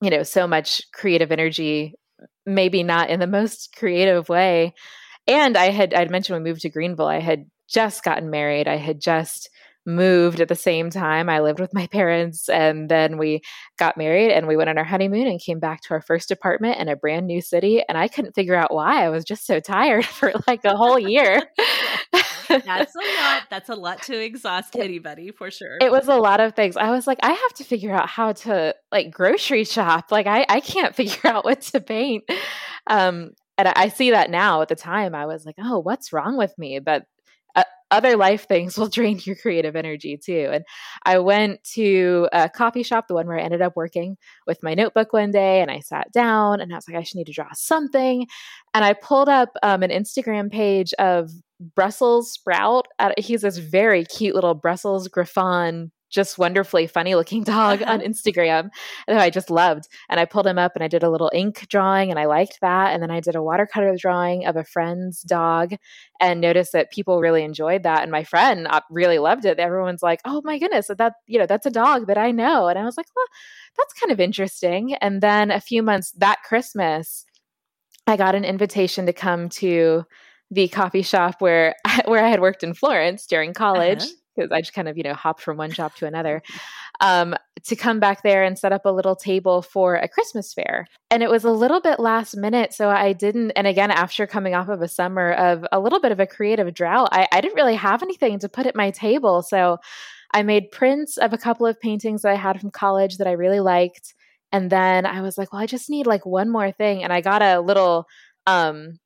you 0.00 0.10
know 0.10 0.22
so 0.22 0.46
much 0.46 0.82
creative 0.92 1.30
energy 1.30 1.94
maybe 2.46 2.82
not 2.82 3.10
in 3.10 3.20
the 3.20 3.26
most 3.26 3.74
creative 3.76 4.28
way. 4.28 4.74
And 5.26 5.56
I 5.56 5.70
had 5.70 5.94
I'd 5.94 6.10
mentioned 6.10 6.42
we 6.42 6.48
moved 6.48 6.62
to 6.62 6.70
Greenville. 6.70 7.06
I 7.06 7.20
had 7.20 7.46
just 7.68 8.02
gotten 8.02 8.30
married. 8.30 8.66
I 8.66 8.76
had 8.76 9.00
just 9.00 9.50
moved 9.88 10.40
at 10.40 10.48
the 10.48 10.54
same 10.54 10.90
time. 10.90 11.30
I 11.30 11.40
lived 11.40 11.60
with 11.60 11.72
my 11.72 11.86
parents 11.92 12.48
and 12.48 12.88
then 12.88 13.16
we 13.16 13.40
got 13.78 13.96
married 13.96 14.30
and 14.30 14.46
we 14.46 14.56
went 14.56 14.68
on 14.70 14.78
our 14.78 14.84
honeymoon 14.84 15.26
and 15.26 15.40
came 15.40 15.58
back 15.58 15.80
to 15.82 15.94
our 15.94 16.02
first 16.02 16.30
apartment 16.30 16.78
in 16.78 16.88
a 16.88 16.96
brand 16.96 17.26
new 17.26 17.40
city 17.40 17.82
and 17.88 17.96
I 17.96 18.08
couldn't 18.08 18.34
figure 18.34 18.54
out 18.54 18.72
why. 18.72 19.04
I 19.04 19.08
was 19.08 19.24
just 19.24 19.46
so 19.46 19.60
tired 19.60 20.04
for 20.06 20.32
like 20.46 20.64
a 20.64 20.76
whole 20.76 20.98
year. 20.98 21.42
That's 22.48 22.94
a 22.94 23.22
lot. 23.22 23.42
That's 23.50 23.68
a 23.68 23.74
lot 23.74 24.02
to 24.02 24.18
exhaust 24.18 24.76
anybody 24.76 25.30
for 25.30 25.50
sure. 25.50 25.78
It 25.80 25.92
was 25.92 26.08
a 26.08 26.16
lot 26.16 26.40
of 26.40 26.54
things. 26.54 26.76
I 26.76 26.90
was 26.90 27.06
like, 27.06 27.18
I 27.22 27.32
have 27.32 27.52
to 27.54 27.64
figure 27.64 27.94
out 27.94 28.08
how 28.08 28.32
to 28.32 28.74
like 28.92 29.10
grocery 29.10 29.64
shop. 29.64 30.10
Like 30.10 30.26
I, 30.26 30.44
I 30.48 30.60
can't 30.60 30.94
figure 30.96 31.30
out 31.30 31.44
what 31.44 31.62
to 31.62 31.80
paint. 31.80 32.24
Um, 32.86 33.32
and 33.56 33.68
I 33.68 33.88
see 33.88 34.12
that 34.12 34.30
now 34.30 34.62
at 34.62 34.68
the 34.68 34.76
time 34.76 35.14
I 35.14 35.26
was 35.26 35.44
like, 35.44 35.56
oh, 35.58 35.80
what's 35.80 36.12
wrong 36.12 36.36
with 36.36 36.56
me? 36.58 36.78
But 36.78 37.06
other 37.90 38.16
life 38.16 38.46
things 38.46 38.76
will 38.76 38.88
drain 38.88 39.20
your 39.22 39.36
creative 39.36 39.76
energy 39.76 40.16
too. 40.16 40.48
And 40.52 40.64
I 41.04 41.18
went 41.18 41.62
to 41.74 42.28
a 42.32 42.48
coffee 42.48 42.82
shop, 42.82 43.08
the 43.08 43.14
one 43.14 43.26
where 43.26 43.38
I 43.38 43.42
ended 43.42 43.62
up 43.62 43.76
working 43.76 44.16
with 44.46 44.62
my 44.62 44.74
notebook 44.74 45.12
one 45.12 45.30
day, 45.30 45.60
and 45.60 45.70
I 45.70 45.80
sat 45.80 46.12
down 46.12 46.60
and 46.60 46.72
I 46.72 46.76
was 46.76 46.88
like, 46.88 46.96
I 46.96 47.02
should 47.02 47.16
need 47.16 47.26
to 47.26 47.32
draw 47.32 47.48
something. 47.54 48.26
And 48.74 48.84
I 48.84 48.92
pulled 48.92 49.28
up 49.28 49.50
um, 49.62 49.82
an 49.82 49.90
Instagram 49.90 50.50
page 50.50 50.92
of 50.94 51.30
Brussels 51.60 52.32
Sprout. 52.32 52.86
He's 53.16 53.42
this 53.42 53.58
very 53.58 54.04
cute 54.04 54.34
little 54.34 54.54
Brussels 54.54 55.08
Griffon 55.08 55.92
just 56.10 56.38
wonderfully 56.38 56.86
funny 56.86 57.14
looking 57.14 57.42
dog 57.44 57.82
on 57.82 58.00
Instagram 58.00 58.70
that 59.06 59.20
I 59.20 59.30
just 59.30 59.50
loved. 59.50 59.88
And 60.08 60.18
I 60.18 60.24
pulled 60.24 60.46
him 60.46 60.58
up 60.58 60.72
and 60.74 60.82
I 60.82 60.88
did 60.88 61.02
a 61.02 61.10
little 61.10 61.30
ink 61.34 61.66
drawing 61.68 62.10
and 62.10 62.18
I 62.18 62.26
liked 62.26 62.58
that. 62.60 62.92
And 62.92 63.02
then 63.02 63.10
I 63.10 63.20
did 63.20 63.36
a 63.36 63.42
watercolor 63.42 63.96
drawing 63.96 64.46
of 64.46 64.56
a 64.56 64.64
friend's 64.64 65.22
dog 65.22 65.74
and 66.20 66.40
noticed 66.40 66.72
that 66.72 66.90
people 66.90 67.20
really 67.20 67.42
enjoyed 67.42 67.82
that. 67.82 68.02
And 68.02 68.10
my 68.10 68.24
friend 68.24 68.66
uh, 68.68 68.80
really 68.90 69.18
loved 69.18 69.44
it. 69.44 69.58
Everyone's 69.58 70.02
like, 70.02 70.20
oh 70.24 70.42
my 70.44 70.58
goodness, 70.58 70.90
that, 70.96 71.14
you 71.26 71.38
know, 71.38 71.46
that's 71.46 71.66
a 71.66 71.70
dog 71.70 72.06
that 72.06 72.18
I 72.18 72.30
know. 72.30 72.68
And 72.68 72.78
I 72.78 72.84
was 72.84 72.96
like, 72.96 73.06
well, 73.14 73.26
that's 73.76 73.94
kind 73.94 74.12
of 74.12 74.20
interesting. 74.20 74.94
And 74.94 75.20
then 75.20 75.50
a 75.50 75.60
few 75.60 75.82
months 75.82 76.12
that 76.12 76.42
Christmas, 76.44 77.24
I 78.06 78.16
got 78.16 78.34
an 78.34 78.44
invitation 78.44 79.06
to 79.06 79.12
come 79.12 79.48
to 79.50 80.04
the 80.50 80.68
coffee 80.68 81.02
shop 81.02 81.36
where 81.40 81.74
where 82.06 82.24
I 82.24 82.28
had 82.28 82.40
worked 82.40 82.62
in 82.62 82.74
Florence 82.74 83.26
during 83.26 83.54
college. 83.54 84.02
Uh-huh 84.02 84.12
because 84.38 84.52
I 84.52 84.60
just 84.60 84.72
kind 84.72 84.88
of, 84.88 84.96
you 84.96 85.02
know, 85.02 85.14
hopped 85.14 85.40
from 85.40 85.56
one 85.56 85.72
shop 85.72 85.94
to 85.96 86.06
another, 86.06 86.42
um, 87.00 87.34
to 87.64 87.76
come 87.76 88.00
back 88.00 88.22
there 88.22 88.44
and 88.44 88.58
set 88.58 88.72
up 88.72 88.84
a 88.84 88.92
little 88.92 89.16
table 89.16 89.62
for 89.62 89.96
a 89.96 90.08
Christmas 90.08 90.54
fair. 90.54 90.86
And 91.10 91.22
it 91.22 91.30
was 91.30 91.44
a 91.44 91.50
little 91.50 91.80
bit 91.80 91.98
last 91.98 92.36
minute. 92.36 92.72
So 92.72 92.88
I 92.88 93.12
didn't, 93.12 93.52
and 93.52 93.66
again, 93.66 93.90
after 93.90 94.26
coming 94.26 94.54
off 94.54 94.68
of 94.68 94.80
a 94.80 94.88
summer 94.88 95.32
of 95.32 95.66
a 95.72 95.80
little 95.80 96.00
bit 96.00 96.12
of 96.12 96.20
a 96.20 96.26
creative 96.26 96.72
drought, 96.74 97.08
I, 97.12 97.26
I 97.32 97.40
didn't 97.40 97.56
really 97.56 97.74
have 97.74 98.02
anything 98.02 98.38
to 98.40 98.48
put 98.48 98.66
at 98.66 98.76
my 98.76 98.90
table. 98.90 99.42
So 99.42 99.78
I 100.32 100.42
made 100.42 100.70
prints 100.70 101.16
of 101.16 101.32
a 101.32 101.38
couple 101.38 101.66
of 101.66 101.80
paintings 101.80 102.22
that 102.22 102.32
I 102.32 102.36
had 102.36 102.60
from 102.60 102.70
college 102.70 103.16
that 103.18 103.26
I 103.26 103.32
really 103.32 103.60
liked. 103.60 104.14
And 104.52 104.70
then 104.70 105.04
I 105.04 105.20
was 105.20 105.36
like, 105.36 105.52
well, 105.52 105.62
I 105.62 105.66
just 105.66 105.90
need 105.90 106.06
like 106.06 106.24
one 106.24 106.48
more 106.48 106.70
thing. 106.72 107.02
And 107.02 107.12
I 107.12 107.20
got 107.20 107.42
a 107.42 107.60
little, 107.60 108.06
um, 108.46 108.98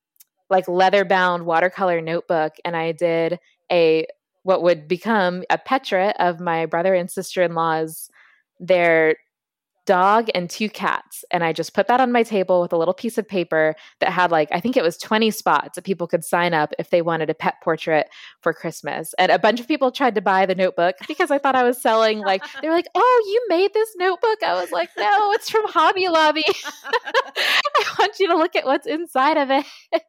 like 0.53 0.69
leather 0.69 1.05
bound 1.05 1.47
watercolor 1.47 2.01
notebook 2.01 2.53
and 2.65 2.77
I 2.77 2.93
did 2.93 3.41
a 3.73 4.07
what 4.45 4.63
would 4.63 4.87
become 4.87 5.43
a 5.51 5.59
portrait 5.59 6.15
of 6.19 6.39
my 6.39 6.67
brother 6.67 6.95
and 6.95 7.11
sister 7.11 7.43
in 7.43 7.55
law's 7.55 8.11
their 8.61 9.17
dog 9.85 10.29
and 10.35 10.49
two 10.49 10.69
cats. 10.69 11.25
And 11.31 11.43
I 11.43 11.53
just 11.53 11.75
put 11.75 11.89
that 11.89 12.01
on 12.01 12.13
my 12.13 12.23
table 12.23 12.61
with 12.61 12.73
a 12.73 12.77
little 12.77 12.95
piece 12.95 13.19
of 13.19 13.27
paper 13.27 13.75
that 14.01 14.11
had 14.13 14.31
like, 14.31 14.49
I 14.53 14.61
think 14.61 14.77
it 14.77 14.83
was 14.83 14.97
20 14.97 15.31
spots 15.31 15.75
that 15.75 15.85
people 15.85 16.07
could 16.07 16.25
sign 16.25 16.55
up 16.55 16.73
if 16.79 16.91
they 16.91 17.03
wanted 17.03 17.31
a 17.31 17.35
pet 17.35 17.57
portrait 17.63 18.09
for 18.41 18.53
Christmas. 18.53 19.15
And 19.19 19.33
a 19.33 19.39
bunch 19.39 19.61
of 19.61 19.67
people 19.67 19.91
tried 19.91 20.15
to 20.15 20.21
buy 20.21 20.47
the 20.47 20.55
notebook 20.55 20.97
because 21.09 21.31
I 21.31 21.39
thought 21.39 21.57
I 21.57 21.65
was 21.65 21.81
selling 21.81 22.21
like, 22.21 22.45
they 22.61 22.69
were 22.69 22.75
like, 22.75 22.89
oh, 22.95 23.25
you 23.27 23.45
made 23.49 23.75
this 23.75 23.91
notebook? 23.97 24.39
I 24.47 24.61
was 24.61 24.71
like, 24.71 24.91
no, 24.97 25.33
it's 25.33 25.51
from 25.51 25.67
Hobby 25.67 26.09
Lobby. 26.09 26.45
I 27.77 27.95
want 27.99 28.19
you 28.19 28.29
to 28.29 28.37
look 28.37 28.57
at 28.57 28.65
what's 28.67 28.87
inside 28.87 29.37
of 29.37 29.51
it. 29.51 29.67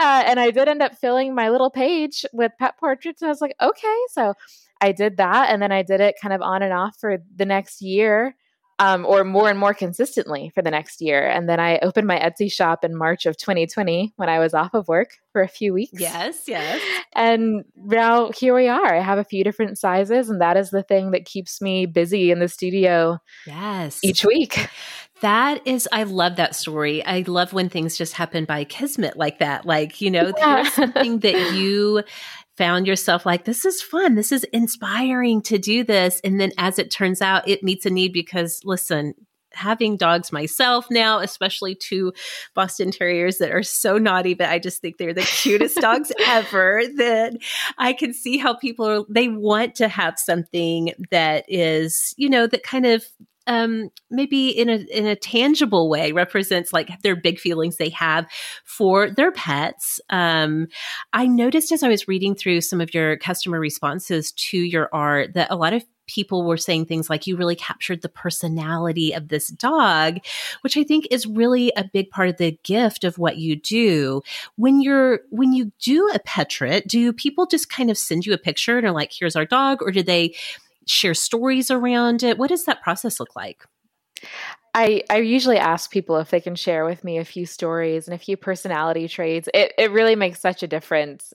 Uh, 0.00 0.22
and 0.26 0.38
I 0.38 0.52
did 0.52 0.68
end 0.68 0.80
up 0.80 0.94
filling 0.94 1.34
my 1.34 1.48
little 1.48 1.70
page 1.70 2.24
with 2.32 2.52
pet 2.60 2.78
portraits. 2.78 3.20
And 3.20 3.26
I 3.28 3.32
was 3.32 3.40
like, 3.40 3.56
okay. 3.60 3.96
So 4.10 4.34
I 4.80 4.92
did 4.92 5.16
that. 5.16 5.50
And 5.50 5.60
then 5.60 5.72
I 5.72 5.82
did 5.82 6.00
it 6.00 6.14
kind 6.22 6.32
of 6.32 6.40
on 6.40 6.62
and 6.62 6.72
off 6.72 6.96
for 7.00 7.18
the 7.34 7.44
next 7.44 7.82
year 7.82 8.36
um, 8.78 9.04
or 9.04 9.24
more 9.24 9.48
and 9.48 9.58
more 9.58 9.74
consistently 9.74 10.50
for 10.54 10.62
the 10.62 10.70
next 10.70 11.00
year. 11.00 11.26
And 11.26 11.48
then 11.48 11.58
I 11.58 11.78
opened 11.80 12.06
my 12.06 12.18
Etsy 12.18 12.50
shop 12.50 12.84
in 12.84 12.96
March 12.96 13.26
of 13.26 13.36
2020 13.36 14.12
when 14.16 14.28
I 14.28 14.38
was 14.38 14.54
off 14.54 14.74
of 14.74 14.86
work 14.86 15.10
for 15.32 15.42
a 15.42 15.48
few 15.48 15.74
weeks. 15.74 16.00
Yes, 16.00 16.42
yes. 16.46 16.80
And 17.14 17.64
now 17.76 18.30
here 18.30 18.54
we 18.54 18.68
are. 18.68 18.94
I 18.94 19.00
have 19.00 19.18
a 19.18 19.24
few 19.24 19.42
different 19.42 19.78
sizes, 19.78 20.30
and 20.30 20.40
that 20.40 20.56
is 20.56 20.70
the 20.70 20.82
thing 20.82 21.10
that 21.10 21.24
keeps 21.24 21.60
me 21.60 21.86
busy 21.86 22.30
in 22.30 22.38
the 22.38 22.48
studio. 22.48 23.18
Yes. 23.46 23.98
Each 24.02 24.24
week. 24.24 24.68
That 25.20 25.66
is, 25.66 25.88
I 25.90 26.04
love 26.04 26.36
that 26.36 26.54
story. 26.54 27.04
I 27.04 27.24
love 27.26 27.52
when 27.52 27.68
things 27.68 27.98
just 27.98 28.12
happen 28.12 28.44
by 28.44 28.62
kismet 28.62 29.16
like 29.16 29.40
that. 29.40 29.66
Like, 29.66 30.00
you 30.00 30.12
know, 30.12 30.32
yeah. 30.36 30.68
something 30.68 31.18
that 31.20 31.54
you 31.54 32.04
found 32.58 32.86
yourself 32.86 33.24
like, 33.24 33.44
this 33.44 33.64
is 33.64 33.80
fun. 33.80 34.16
This 34.16 34.32
is 34.32 34.44
inspiring 34.52 35.40
to 35.42 35.58
do 35.58 35.84
this. 35.84 36.20
And 36.24 36.40
then 36.40 36.50
as 36.58 36.78
it 36.78 36.90
turns 36.90 37.22
out, 37.22 37.48
it 37.48 37.62
meets 37.62 37.86
a 37.86 37.90
need 37.90 38.12
because 38.12 38.60
listen, 38.64 39.14
having 39.52 39.96
dogs 39.96 40.32
myself 40.32 40.86
now, 40.90 41.20
especially 41.20 41.74
two 41.74 42.12
Boston 42.54 42.90
Terriers 42.90 43.38
that 43.38 43.52
are 43.52 43.62
so 43.62 43.96
naughty, 43.96 44.34
but 44.34 44.48
I 44.48 44.58
just 44.58 44.82
think 44.82 44.98
they're 44.98 45.14
the 45.14 45.22
cutest 45.22 45.76
dogs 45.80 46.12
ever. 46.26 46.82
That 46.96 47.38
I 47.78 47.92
can 47.92 48.12
see 48.12 48.38
how 48.38 48.54
people 48.54 48.86
are, 48.86 49.04
they 49.08 49.28
want 49.28 49.76
to 49.76 49.88
have 49.88 50.18
something 50.18 50.92
that 51.10 51.44
is, 51.48 52.12
you 52.18 52.28
know, 52.28 52.46
that 52.46 52.64
kind 52.64 52.86
of 52.86 53.04
um, 53.48 53.88
maybe 54.10 54.50
in 54.50 54.68
a 54.68 54.76
in 54.76 55.06
a 55.06 55.16
tangible 55.16 55.88
way 55.88 56.12
represents 56.12 56.72
like 56.72 57.02
their 57.02 57.16
big 57.16 57.40
feelings 57.40 57.76
they 57.76 57.88
have 57.88 58.26
for 58.64 59.10
their 59.10 59.32
pets. 59.32 60.00
Um, 60.10 60.68
I 61.12 61.26
noticed 61.26 61.72
as 61.72 61.82
I 61.82 61.88
was 61.88 62.06
reading 62.06 62.34
through 62.34 62.60
some 62.60 62.80
of 62.80 62.92
your 62.94 63.16
customer 63.16 63.58
responses 63.58 64.32
to 64.32 64.58
your 64.58 64.90
art 64.92 65.34
that 65.34 65.50
a 65.50 65.56
lot 65.56 65.72
of 65.72 65.84
people 66.06 66.42
were 66.42 66.56
saying 66.56 66.86
things 66.86 67.08
like 67.08 67.26
you 67.26 67.36
really 67.36 67.54
captured 67.54 68.02
the 68.02 68.08
personality 68.08 69.12
of 69.12 69.28
this 69.28 69.48
dog 69.48 70.18
which 70.62 70.76
i 70.78 70.82
think 70.82 71.06
is 71.10 71.26
really 71.26 71.70
a 71.76 71.84
big 71.92 72.08
part 72.08 72.30
of 72.30 72.38
the 72.38 72.58
gift 72.64 73.04
of 73.04 73.18
what 73.18 73.36
you 73.36 73.54
do 73.54 74.22
when 74.56 74.80
you're 74.80 75.20
when 75.30 75.52
you 75.52 75.70
do 75.80 76.08
a 76.14 76.18
petrit 76.20 76.86
do 76.86 77.12
people 77.12 77.46
just 77.46 77.68
kind 77.68 77.90
of 77.90 77.98
send 77.98 78.24
you 78.24 78.32
a 78.32 78.38
picture 78.38 78.78
and 78.78 78.86
are 78.86 78.92
like 78.92 79.12
here's 79.12 79.36
our 79.36 79.44
dog 79.44 79.82
or 79.82 79.90
do 79.90 80.02
they 80.02 80.34
share 80.88 81.14
stories 81.14 81.70
around 81.70 82.22
it? 82.22 82.38
What 82.38 82.48
does 82.48 82.64
that 82.64 82.82
process 82.82 83.20
look 83.20 83.36
like? 83.36 83.64
I, 84.74 85.02
I 85.10 85.18
usually 85.18 85.58
ask 85.58 85.90
people 85.90 86.18
if 86.18 86.30
they 86.30 86.40
can 86.40 86.54
share 86.54 86.84
with 86.84 87.02
me 87.02 87.18
a 87.18 87.24
few 87.24 87.46
stories 87.46 88.06
and 88.06 88.14
a 88.14 88.18
few 88.18 88.36
personality 88.36 89.08
traits. 89.08 89.48
It, 89.54 89.72
it 89.78 89.90
really 89.90 90.14
makes 90.14 90.40
such 90.40 90.62
a 90.62 90.68
difference. 90.68 91.32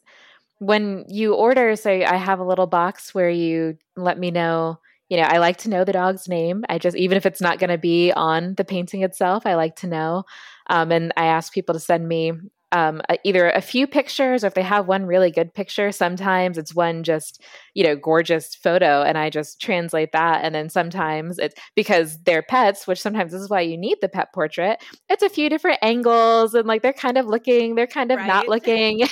When 0.60 1.06
you 1.08 1.34
order, 1.34 1.76
so 1.76 1.92
I 1.92 2.16
have 2.16 2.40
a 2.40 2.46
little 2.46 2.68
box 2.68 3.14
where 3.14 3.30
you 3.30 3.78
let 3.98 4.18
me 4.18 4.32
know, 4.32 4.80
you 5.10 5.18
know, 5.18 5.24
I 5.24 5.40
like 5.40 5.58
to 5.58 5.70
know 5.70 5.84
the 5.84 5.92
dog's 5.92 6.28
name. 6.28 6.64
I 6.70 6.78
just, 6.78 6.96
even 6.96 7.18
if 7.18 7.26
it's 7.26 7.42
not 7.42 7.60
going 7.60 7.70
to 7.70 7.78
be 7.78 8.12
on 8.14 8.56
the 8.56 8.64
painting 8.64 9.04
itself, 9.04 9.46
I 9.46 9.56
like 9.56 9.76
to 9.78 9.88
know. 9.88 10.24
Um, 10.68 10.92
and 10.92 11.12
I 11.18 11.26
ask 11.26 11.54
people 11.54 11.74
to 11.74 11.80
send 11.80 12.08
me 12.08 12.32
um, 12.74 13.02
either 13.24 13.52
a 13.52 13.62
few 13.62 13.86
pictures 13.86 14.44
or 14.44 14.48
if 14.48 14.56
they 14.56 14.64
have 14.64 14.88
one 14.88 15.06
really 15.06 15.30
good 15.30 15.54
picture 15.54 15.92
sometimes 15.92 16.58
it's 16.58 16.74
one 16.74 17.04
just 17.04 17.42
you 17.76 17.84
know 17.84 17.96
gorgeous 17.96 18.56
photo 18.56 19.04
and 19.04 19.16
i 19.16 19.30
just 19.30 19.62
translate 19.62 20.12
that 20.12 20.44
and 20.44 20.56
then 20.56 20.70
sometimes 20.70 21.38
it's 21.38 21.54
because 21.76 22.18
they're 22.24 22.42
pets 22.42 22.88
which 22.88 23.00
sometimes 23.00 23.32
this 23.32 23.42
is 23.42 23.50
why 23.50 23.62
you 23.62 23.78
need 23.78 23.98
the 24.02 24.10
pet 24.10 24.34
portrait 24.34 24.84
it's 25.08 25.22
a 25.22 25.30
few 25.30 25.50
different 25.50 25.78
angles 25.84 26.56
and 26.56 26.68
like 26.68 26.82
they're 26.82 26.92
kind 26.92 27.18
of 27.18 27.28
looking 27.28 27.76
they're 27.76 27.86
kind 27.86 28.12
of 28.12 28.18
right. 28.18 28.28
not 28.28 28.48
looking 28.48 29.08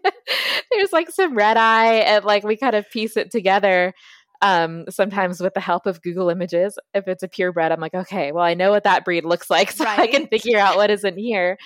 there's 0.72 0.92
like 0.92 1.10
some 1.10 1.36
red 1.36 1.58
eye 1.58 1.96
and 1.96 2.24
like 2.24 2.42
we 2.42 2.56
kind 2.56 2.74
of 2.74 2.90
piece 2.90 3.18
it 3.18 3.30
together 3.30 3.92
um, 4.44 4.84
sometimes 4.90 5.40
with 5.40 5.54
the 5.54 5.60
help 5.60 5.86
of 5.86 6.02
Google 6.02 6.28
Images. 6.28 6.78
If 6.92 7.08
it's 7.08 7.22
a 7.22 7.28
purebred, 7.28 7.72
I'm 7.72 7.80
like, 7.80 7.94
okay, 7.94 8.30
well, 8.30 8.44
I 8.44 8.52
know 8.52 8.70
what 8.70 8.84
that 8.84 9.04
breed 9.04 9.24
looks 9.24 9.48
like, 9.48 9.70
so 9.72 9.84
right. 9.84 9.98
I 9.98 10.06
can 10.06 10.26
figure 10.28 10.58
out 10.58 10.76
what 10.76 10.90
is 10.90 11.02
in 11.02 11.16
here. 11.16 11.56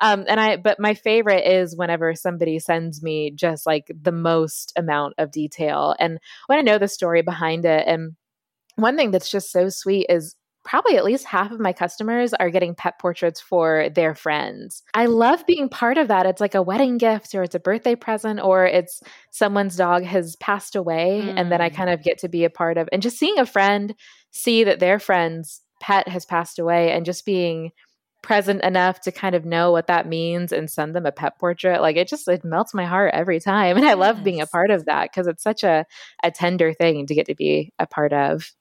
Um, 0.00 0.24
and 0.28 0.38
I, 0.38 0.56
but 0.56 0.78
my 0.78 0.94
favorite 0.94 1.46
is 1.46 1.76
whenever 1.76 2.14
somebody 2.14 2.58
sends 2.58 3.02
me 3.02 3.30
just 3.30 3.66
like 3.66 3.90
the 4.00 4.12
most 4.12 4.72
amount 4.76 5.14
of 5.18 5.30
detail. 5.30 5.94
And 5.98 6.18
when 6.46 6.58
I 6.58 6.62
know 6.62 6.78
the 6.78 6.88
story 6.88 7.22
behind 7.22 7.64
it, 7.64 7.84
and 7.86 8.12
one 8.76 8.96
thing 8.96 9.10
that's 9.10 9.30
just 9.30 9.50
so 9.50 9.68
sweet 9.68 10.06
is 10.08 10.36
probably 10.64 10.98
at 10.98 11.04
least 11.04 11.24
half 11.24 11.50
of 11.50 11.58
my 11.58 11.72
customers 11.72 12.34
are 12.34 12.50
getting 12.50 12.74
pet 12.74 12.98
portraits 13.00 13.40
for 13.40 13.88
their 13.94 14.14
friends. 14.14 14.82
I 14.92 15.06
love 15.06 15.46
being 15.46 15.70
part 15.70 15.96
of 15.96 16.08
that. 16.08 16.26
It's 16.26 16.42
like 16.42 16.54
a 16.54 16.62
wedding 16.62 16.98
gift 16.98 17.34
or 17.34 17.42
it's 17.42 17.54
a 17.54 17.60
birthday 17.60 17.94
present 17.94 18.38
or 18.40 18.66
it's 18.66 19.00
someone's 19.30 19.76
dog 19.76 20.04
has 20.04 20.36
passed 20.36 20.76
away 20.76 21.22
mm. 21.24 21.34
and 21.36 21.50
then 21.50 21.62
I 21.62 21.70
mm. 21.70 21.74
kind 21.74 21.88
of 21.88 22.02
get 22.02 22.18
to 22.18 22.28
be 22.28 22.44
a 22.44 22.50
part 22.50 22.76
of 22.76 22.86
and 22.92 23.00
just 23.00 23.18
seeing 23.18 23.38
a 23.38 23.46
friend 23.46 23.94
see 24.30 24.64
that 24.64 24.78
their 24.78 24.98
friend's 24.98 25.62
pet 25.80 26.06
has 26.06 26.26
passed 26.26 26.58
away 26.58 26.92
and 26.92 27.06
just 27.06 27.24
being 27.24 27.70
present 28.22 28.62
enough 28.62 29.00
to 29.00 29.12
kind 29.12 29.34
of 29.34 29.44
know 29.44 29.70
what 29.70 29.86
that 29.86 30.08
means 30.08 30.52
and 30.52 30.70
send 30.70 30.94
them 30.94 31.06
a 31.06 31.12
pet 31.12 31.38
portrait 31.38 31.80
like 31.80 31.96
it 31.96 32.08
just 32.08 32.26
it 32.26 32.44
melts 32.44 32.74
my 32.74 32.84
heart 32.84 33.12
every 33.14 33.38
time 33.38 33.76
and 33.76 33.86
i 33.86 33.94
love 33.94 34.24
being 34.24 34.40
a 34.40 34.46
part 34.46 34.70
of 34.70 34.86
that 34.86 35.10
because 35.10 35.26
it's 35.26 35.42
such 35.42 35.62
a, 35.62 35.84
a 36.22 36.30
tender 36.30 36.72
thing 36.72 37.06
to 37.06 37.14
get 37.14 37.26
to 37.26 37.34
be 37.34 37.72
a 37.78 37.86
part 37.86 38.12
of 38.12 38.52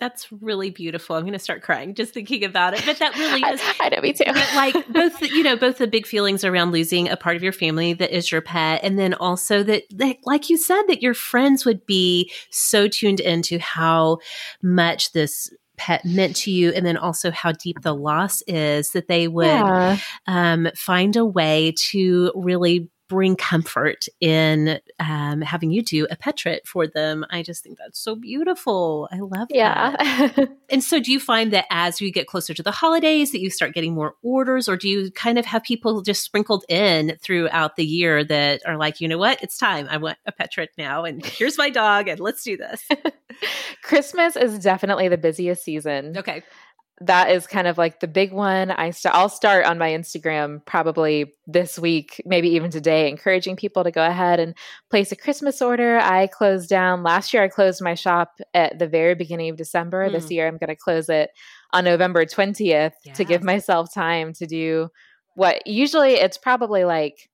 that's 0.00 0.32
really 0.32 0.70
beautiful. 0.70 1.14
I'm 1.14 1.22
going 1.22 1.34
to 1.34 1.38
start 1.38 1.62
crying 1.62 1.94
just 1.94 2.14
thinking 2.14 2.42
about 2.42 2.72
it. 2.72 2.82
But 2.86 2.98
that 2.98 3.14
really 3.18 3.42
is. 3.42 3.60
I, 3.62 3.74
I 3.80 3.88
know, 3.90 4.00
me 4.00 4.14
too. 4.14 4.24
But 4.26 4.50
like 4.56 4.88
both, 4.92 5.20
the, 5.20 5.28
you 5.28 5.42
know, 5.42 5.56
both 5.56 5.76
the 5.76 5.86
big 5.86 6.06
feelings 6.06 6.42
around 6.42 6.72
losing 6.72 7.08
a 7.08 7.16
part 7.16 7.36
of 7.36 7.42
your 7.42 7.52
family 7.52 7.92
that 7.92 8.10
is 8.10 8.32
your 8.32 8.40
pet, 8.40 8.80
and 8.82 8.98
then 8.98 9.12
also 9.14 9.62
that, 9.62 9.84
that, 9.90 10.16
like 10.24 10.48
you 10.48 10.56
said, 10.56 10.82
that 10.88 11.02
your 11.02 11.14
friends 11.14 11.66
would 11.66 11.84
be 11.84 12.32
so 12.50 12.88
tuned 12.88 13.20
into 13.20 13.58
how 13.58 14.18
much 14.62 15.12
this 15.12 15.50
pet 15.80 16.04
meant 16.04 16.36
to 16.36 16.50
you 16.50 16.70
and 16.72 16.84
then 16.84 16.98
also 16.98 17.30
how 17.30 17.52
deep 17.52 17.80
the 17.80 17.94
loss 17.94 18.42
is 18.42 18.90
that 18.90 19.08
they 19.08 19.26
would 19.26 19.46
yeah. 19.46 19.96
um, 20.26 20.68
find 20.76 21.16
a 21.16 21.24
way 21.24 21.72
to 21.78 22.30
really 22.34 22.90
bring 23.10 23.34
comfort 23.34 24.06
in 24.20 24.80
um, 25.00 25.40
having 25.40 25.72
you 25.72 25.82
do 25.82 26.06
a 26.12 26.16
petrit 26.16 26.64
for 26.64 26.86
them. 26.86 27.26
I 27.28 27.42
just 27.42 27.64
think 27.64 27.76
that's 27.76 27.98
so 27.98 28.14
beautiful. 28.14 29.08
I 29.10 29.18
love 29.18 29.48
that. 29.48 29.54
yeah. 29.54 29.96
that. 29.98 30.48
and 30.70 30.82
so, 30.82 31.00
do 31.00 31.10
you 31.10 31.18
find 31.18 31.52
that 31.52 31.66
as 31.70 32.00
you 32.00 32.12
get 32.12 32.28
closer 32.28 32.54
to 32.54 32.62
the 32.62 32.70
holidays, 32.70 33.32
that 33.32 33.40
you 33.40 33.50
start 33.50 33.74
getting 33.74 33.94
more 33.94 34.14
orders, 34.22 34.68
or 34.68 34.76
do 34.76 34.88
you 34.88 35.10
kind 35.10 35.38
of 35.38 35.44
have 35.44 35.64
people 35.64 36.00
just 36.02 36.22
sprinkled 36.22 36.64
in 36.68 37.18
throughout 37.20 37.74
the 37.74 37.84
year 37.84 38.24
that 38.24 38.62
are 38.64 38.76
like, 38.76 39.00
you 39.00 39.08
know 39.08 39.18
what, 39.18 39.42
it's 39.42 39.58
time. 39.58 39.88
I 39.90 39.96
want 39.96 40.16
a 40.24 40.32
petrit 40.32 40.68
now, 40.78 41.04
and 41.04 41.26
here's 41.26 41.58
my 41.58 41.68
dog, 41.68 42.06
and 42.06 42.20
let's 42.20 42.44
do 42.44 42.56
this. 42.56 42.88
Christmas 43.82 44.36
is 44.36 44.60
definitely 44.60 45.08
the 45.08 45.18
busiest 45.18 45.64
season. 45.64 46.16
Okay 46.16 46.44
that 47.02 47.30
is 47.30 47.46
kind 47.46 47.66
of 47.66 47.78
like 47.78 48.00
the 48.00 48.08
big 48.08 48.30
one. 48.32 48.70
I 48.70 48.90
st- 48.90 49.14
I'll 49.14 49.30
start 49.30 49.64
on 49.64 49.78
my 49.78 49.90
Instagram 49.90 50.64
probably 50.66 51.32
this 51.46 51.78
week, 51.78 52.20
maybe 52.26 52.50
even 52.50 52.70
today, 52.70 53.08
encouraging 53.08 53.56
people 53.56 53.84
to 53.84 53.90
go 53.90 54.04
ahead 54.04 54.38
and 54.38 54.54
place 54.90 55.10
a 55.10 55.16
Christmas 55.16 55.62
order. 55.62 55.98
I 55.98 56.26
closed 56.26 56.68
down 56.68 57.02
last 57.02 57.32
year. 57.32 57.42
I 57.42 57.48
closed 57.48 57.82
my 57.82 57.94
shop 57.94 58.38
at 58.52 58.78
the 58.78 58.86
very 58.86 59.14
beginning 59.14 59.48
of 59.48 59.56
December. 59.56 60.08
Mm. 60.08 60.12
This 60.12 60.30
year, 60.30 60.46
I'm 60.46 60.58
going 60.58 60.68
to 60.68 60.76
close 60.76 61.08
it 61.08 61.30
on 61.72 61.84
November 61.84 62.26
20th 62.26 62.92
yes. 63.04 63.16
to 63.16 63.24
give 63.24 63.42
myself 63.42 63.92
time 63.94 64.34
to 64.34 64.46
do 64.46 64.90
what 65.36 65.66
usually 65.66 66.14
it's 66.14 66.36
probably 66.36 66.84
like 66.84 67.29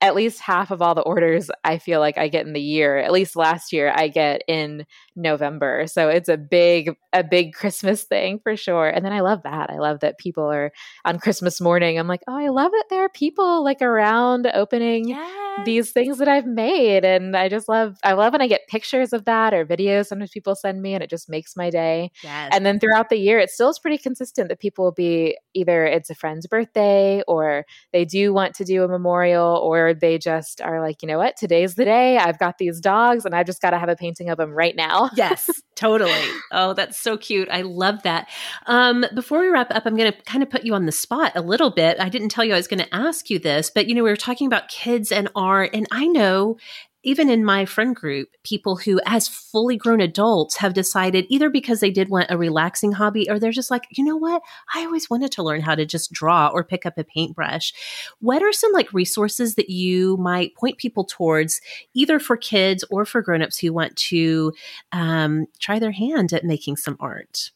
at 0.00 0.14
least 0.14 0.40
half 0.40 0.70
of 0.70 0.80
all 0.80 0.94
the 0.94 1.02
orders 1.02 1.50
I 1.62 1.78
feel 1.78 2.00
like 2.00 2.16
I 2.16 2.28
get 2.28 2.46
in 2.46 2.54
the 2.54 2.60
year, 2.60 2.96
at 2.96 3.12
least 3.12 3.36
last 3.36 3.72
year, 3.72 3.92
I 3.94 4.08
get 4.08 4.42
in 4.48 4.86
November. 5.14 5.86
So 5.86 6.08
it's 6.08 6.28
a 6.28 6.38
big, 6.38 6.96
a 7.12 7.22
big 7.22 7.52
Christmas 7.52 8.04
thing 8.04 8.40
for 8.42 8.56
sure. 8.56 8.88
And 8.88 9.04
then 9.04 9.12
I 9.12 9.20
love 9.20 9.42
that. 9.44 9.70
I 9.70 9.78
love 9.78 10.00
that 10.00 10.18
people 10.18 10.50
are 10.50 10.72
on 11.04 11.18
Christmas 11.18 11.60
morning. 11.60 11.98
I'm 11.98 12.08
like, 12.08 12.22
oh, 12.26 12.36
I 12.36 12.48
love 12.48 12.72
it. 12.74 12.86
There 12.88 13.04
are 13.04 13.10
people 13.10 13.62
like 13.62 13.82
around 13.82 14.46
opening 14.54 15.08
yes. 15.08 15.49
These 15.64 15.92
things 15.92 16.18
that 16.18 16.28
I've 16.28 16.46
made. 16.46 17.04
And 17.04 17.36
I 17.36 17.48
just 17.48 17.68
love, 17.68 17.98
I 18.02 18.12
love 18.12 18.32
when 18.32 18.42
I 18.42 18.46
get 18.46 18.66
pictures 18.68 19.12
of 19.12 19.24
that 19.24 19.52
or 19.52 19.64
videos. 19.66 20.06
Sometimes 20.06 20.30
people 20.30 20.54
send 20.54 20.82
me 20.82 20.94
and 20.94 21.02
it 21.02 21.10
just 21.10 21.28
makes 21.28 21.56
my 21.56 21.70
day. 21.70 22.10
Yes. 22.22 22.50
And 22.52 22.64
then 22.64 22.78
throughout 22.78 23.08
the 23.08 23.18
year, 23.18 23.38
it 23.38 23.50
still 23.50 23.70
is 23.70 23.78
pretty 23.78 23.98
consistent 23.98 24.48
that 24.48 24.60
people 24.60 24.84
will 24.84 24.92
be 24.92 25.36
either 25.54 25.84
it's 25.84 26.10
a 26.10 26.14
friend's 26.14 26.46
birthday 26.46 27.22
or 27.26 27.66
they 27.92 28.04
do 28.04 28.32
want 28.32 28.54
to 28.56 28.64
do 28.64 28.84
a 28.84 28.88
memorial 28.88 29.56
or 29.62 29.94
they 29.94 30.18
just 30.18 30.60
are 30.60 30.80
like, 30.80 31.02
you 31.02 31.08
know 31.08 31.18
what, 31.18 31.36
today's 31.36 31.74
the 31.74 31.84
day. 31.84 32.16
I've 32.18 32.38
got 32.38 32.58
these 32.58 32.80
dogs 32.80 33.24
and 33.24 33.34
I've 33.34 33.46
just 33.46 33.62
got 33.62 33.70
to 33.70 33.78
have 33.78 33.88
a 33.88 33.96
painting 33.96 34.30
of 34.30 34.38
them 34.38 34.50
right 34.52 34.76
now. 34.76 35.10
yes, 35.16 35.48
totally. 35.80 36.12
Oh, 36.52 36.74
that's 36.74 37.00
so 37.00 37.16
cute. 37.16 37.48
I 37.50 37.62
love 37.62 38.02
that. 38.02 38.28
Um, 38.66 39.04
before 39.14 39.40
we 39.40 39.48
wrap 39.48 39.70
up, 39.70 39.84
I'm 39.86 39.96
going 39.96 40.12
to 40.12 40.22
kind 40.22 40.42
of 40.42 40.50
put 40.50 40.64
you 40.64 40.74
on 40.74 40.84
the 40.84 40.92
spot 40.92 41.32
a 41.34 41.40
little 41.40 41.70
bit. 41.70 41.98
I 41.98 42.08
didn't 42.08 42.28
tell 42.28 42.44
you 42.44 42.52
I 42.52 42.56
was 42.56 42.68
going 42.68 42.80
to 42.80 42.94
ask 42.94 43.30
you 43.30 43.38
this, 43.38 43.70
but 43.70 43.86
you 43.88 43.94
know, 43.94 44.02
we 44.02 44.10
were 44.10 44.16
talking 44.16 44.46
about 44.46 44.68
kids 44.68 45.10
and 45.10 45.28
art, 45.34 45.70
and 45.72 45.86
I 45.90 46.06
know 46.06 46.58
even 47.02 47.30
in 47.30 47.44
my 47.44 47.64
friend 47.64 47.96
group, 47.96 48.28
people 48.44 48.76
who, 48.76 49.00
as 49.06 49.28
fully 49.28 49.76
grown 49.76 50.00
adults, 50.00 50.56
have 50.56 50.74
decided 50.74 51.26
either 51.28 51.48
because 51.48 51.80
they 51.80 51.90
did 51.90 52.08
want 52.08 52.30
a 52.30 52.36
relaxing 52.36 52.92
hobby 52.92 53.28
or 53.30 53.38
they're 53.38 53.50
just 53.50 53.70
like, 53.70 53.86
you 53.90 54.04
know 54.04 54.16
what? 54.16 54.42
I 54.74 54.84
always 54.84 55.08
wanted 55.08 55.32
to 55.32 55.42
learn 55.42 55.60
how 55.62 55.74
to 55.74 55.86
just 55.86 56.12
draw 56.12 56.48
or 56.48 56.62
pick 56.62 56.84
up 56.84 56.98
a 56.98 57.04
paintbrush. 57.04 57.72
What 58.20 58.42
are 58.42 58.52
some 58.52 58.72
like 58.72 58.92
resources 58.92 59.54
that 59.54 59.70
you 59.70 60.16
might 60.18 60.54
point 60.54 60.78
people 60.78 61.04
towards, 61.04 61.60
either 61.94 62.18
for 62.18 62.36
kids 62.36 62.84
or 62.90 63.04
for 63.04 63.22
grown-ups 63.22 63.58
who 63.58 63.72
want 63.72 63.96
to 63.96 64.52
um, 64.92 65.46
try 65.58 65.78
their 65.78 65.92
hand 65.92 66.32
at 66.32 66.44
making 66.44 66.76
some 66.76 66.96
art? 67.00 67.50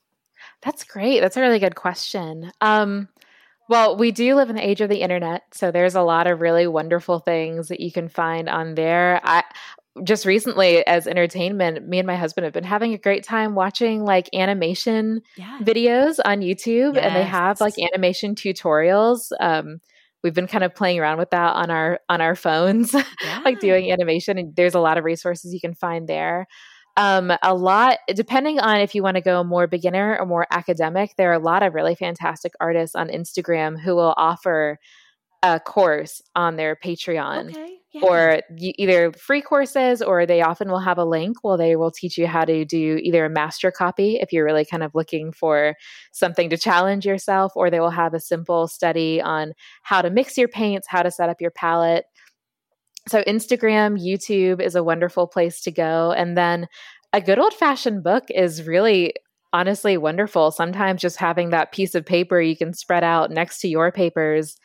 That's 0.63 0.85
great. 0.85 1.21
That's 1.21 1.37
a 1.37 1.43
really 1.43 1.59
good 1.59 1.75
question. 1.75 2.51
Um, 2.63 3.09
well, 3.69 3.97
we 3.97 4.11
do 4.13 4.35
live 4.35 4.51
in 4.51 4.57
the 4.57 4.67
age 4.67 4.81
of 4.81 4.89
the 4.89 5.01
internet, 5.01 5.43
so 5.53 5.71
there's 5.71 5.95
a 5.95 6.03
lot 6.03 6.27
of 6.27 6.41
really 6.41 6.67
wonderful 6.67 7.19
things 7.19 7.69
that 7.69 7.81
you 7.81 7.91
can 7.91 8.09
find 8.09 8.49
on 8.49 8.75
there. 8.75 9.21
I 9.25 9.43
just 10.03 10.27
recently 10.27 10.85
as 10.87 11.07
entertainment, 11.07 11.87
me 11.87 11.99
and 11.99 12.07
my 12.07 12.17
husband 12.17 12.45
have 12.45 12.53
been 12.53 12.65
having 12.65 12.95
a 12.95 12.99
great 12.99 13.23
time 13.23 13.55
watching 13.55 14.05
like 14.05 14.29
animation 14.35 15.21
videos 15.63 16.19
on 16.25 16.41
YouTube 16.41 16.97
yes. 16.97 17.05
and 17.05 17.15
they 17.15 17.23
have 17.23 17.61
like 17.61 17.75
animation 17.79 18.35
tutorials. 18.35 19.31
Um, 19.39 19.79
we've 20.25 20.35
been 20.35 20.49
kind 20.49 20.65
of 20.65 20.75
playing 20.75 20.99
around 20.99 21.19
with 21.19 21.31
that 21.31 21.55
on 21.55 21.71
our 21.71 22.01
on 22.09 22.21
our 22.21 22.35
phones, 22.35 22.93
yeah. 23.23 23.41
like 23.45 23.61
doing 23.61 23.93
animation 23.93 24.37
and 24.37 24.57
there's 24.57 24.75
a 24.75 24.81
lot 24.81 24.99
of 24.99 25.05
resources 25.05 25.55
you 25.55 25.61
can 25.61 25.75
find 25.75 26.09
there 26.09 26.47
um, 26.97 27.33
a 27.43 27.55
lot 27.55 27.99
depending 28.15 28.61
on 28.61 28.79
if 28.79 28.95
you 28.95 29.03
want 29.03 29.17
to 29.17 29.21
go 29.21 29.43
more 29.43 29.67
beginner 29.67 30.17
or 30.19 30.27
more 30.27 30.47
academic 30.51 31.15
there 31.17 31.31
are 31.31 31.35
a 31.35 31.39
lot 31.39 31.63
of 31.63 31.75
really 31.75 31.95
fantastic 31.95 32.53
artists 32.61 32.95
on 32.95 33.09
instagram 33.09 33.79
who 33.81 33.95
will 33.95 34.15
offer 34.17 34.79
a 35.43 35.61
course 35.61 36.23
on 36.35 36.57
their 36.57 36.77
patreon 36.77 37.51
okay, 37.51 37.79
yeah. 37.93 38.03
or 38.03 38.41
either 38.57 39.13
free 39.13 39.43
courses 39.43 40.01
or 40.01 40.25
they 40.25 40.41
often 40.41 40.71
will 40.71 40.81
have 40.81 40.97
a 40.97 41.05
link 41.05 41.37
where 41.43 41.59
they 41.59 41.77
will 41.77 41.91
teach 41.91 42.17
you 42.17 42.27
how 42.27 42.45
to 42.45 42.65
do 42.65 42.99
either 43.03 43.27
a 43.27 43.31
master 43.31 43.71
copy 43.71 44.17
if 44.17 44.33
you're 44.33 44.45
really 44.45 44.65
kind 44.65 44.83
of 44.83 44.95
looking 44.95 45.33
for 45.33 45.75
something 46.13 46.49
to 46.49 46.57
challenge 46.57 47.05
yourself 47.05 47.53
or 47.55 47.71
they 47.71 47.81
will 47.81 47.91
have 47.91 48.15
a 48.15 48.21
simple 48.21 48.67
study 48.67 49.21
on 49.21 49.53
how 49.83 50.01
to 50.01 50.11
mix 50.11 50.39
your 50.39 50.49
paints 50.49 50.87
how 50.89 51.03
to 51.03 51.11
set 51.11 51.29
up 51.29 51.41
your 51.41 51.51
palette 51.51 52.07
so, 53.07 53.23
Instagram, 53.25 54.01
YouTube 54.01 54.61
is 54.61 54.75
a 54.75 54.85
wonderful 54.85 55.27
place 55.27 55.61
to 55.63 55.71
go. 55.71 56.13
And 56.13 56.37
then 56.37 56.69
a 57.13 57.21
good 57.21 57.39
old 57.39 57.53
fashioned 57.53 58.03
book 58.03 58.25
is 58.31 58.67
really 58.67 59.15
honestly 59.53 59.97
wonderful. 59.97 60.51
Sometimes 60.51 61.03
just 61.03 61.17
having 61.17 61.51
that 61.51 61.71
piece 61.71 61.95
of 61.95 62.05
paper 62.05 62.41
you 62.41 62.57
can 62.57 62.73
spread 62.73 63.05
out 63.05 63.31
next 63.31 63.61
to 63.61 63.69
your 63.69 63.93
papers 63.93 64.57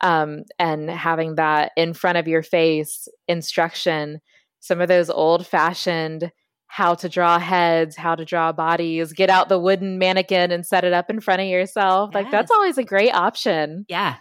um, 0.00 0.44
and 0.58 0.88
having 0.88 1.34
that 1.34 1.72
in 1.76 1.92
front 1.92 2.16
of 2.16 2.28
your 2.28 2.42
face 2.42 3.06
instruction. 3.28 4.20
Some 4.60 4.80
of 4.80 4.88
those 4.88 5.10
old 5.10 5.46
fashioned 5.46 6.32
how 6.72 6.94
to 6.94 7.08
draw 7.08 7.40
heads, 7.40 7.96
how 7.96 8.14
to 8.14 8.24
draw 8.24 8.52
bodies, 8.52 9.12
get 9.12 9.28
out 9.28 9.48
the 9.48 9.58
wooden 9.58 9.98
mannequin 9.98 10.52
and 10.52 10.64
set 10.64 10.84
it 10.84 10.92
up 10.92 11.10
in 11.10 11.20
front 11.20 11.40
of 11.40 11.48
yourself. 11.48 12.10
Yes. 12.12 12.22
Like 12.22 12.30
that's 12.30 12.50
always 12.52 12.78
a 12.78 12.84
great 12.84 13.12
option. 13.12 13.84
Yeah. 13.88 14.14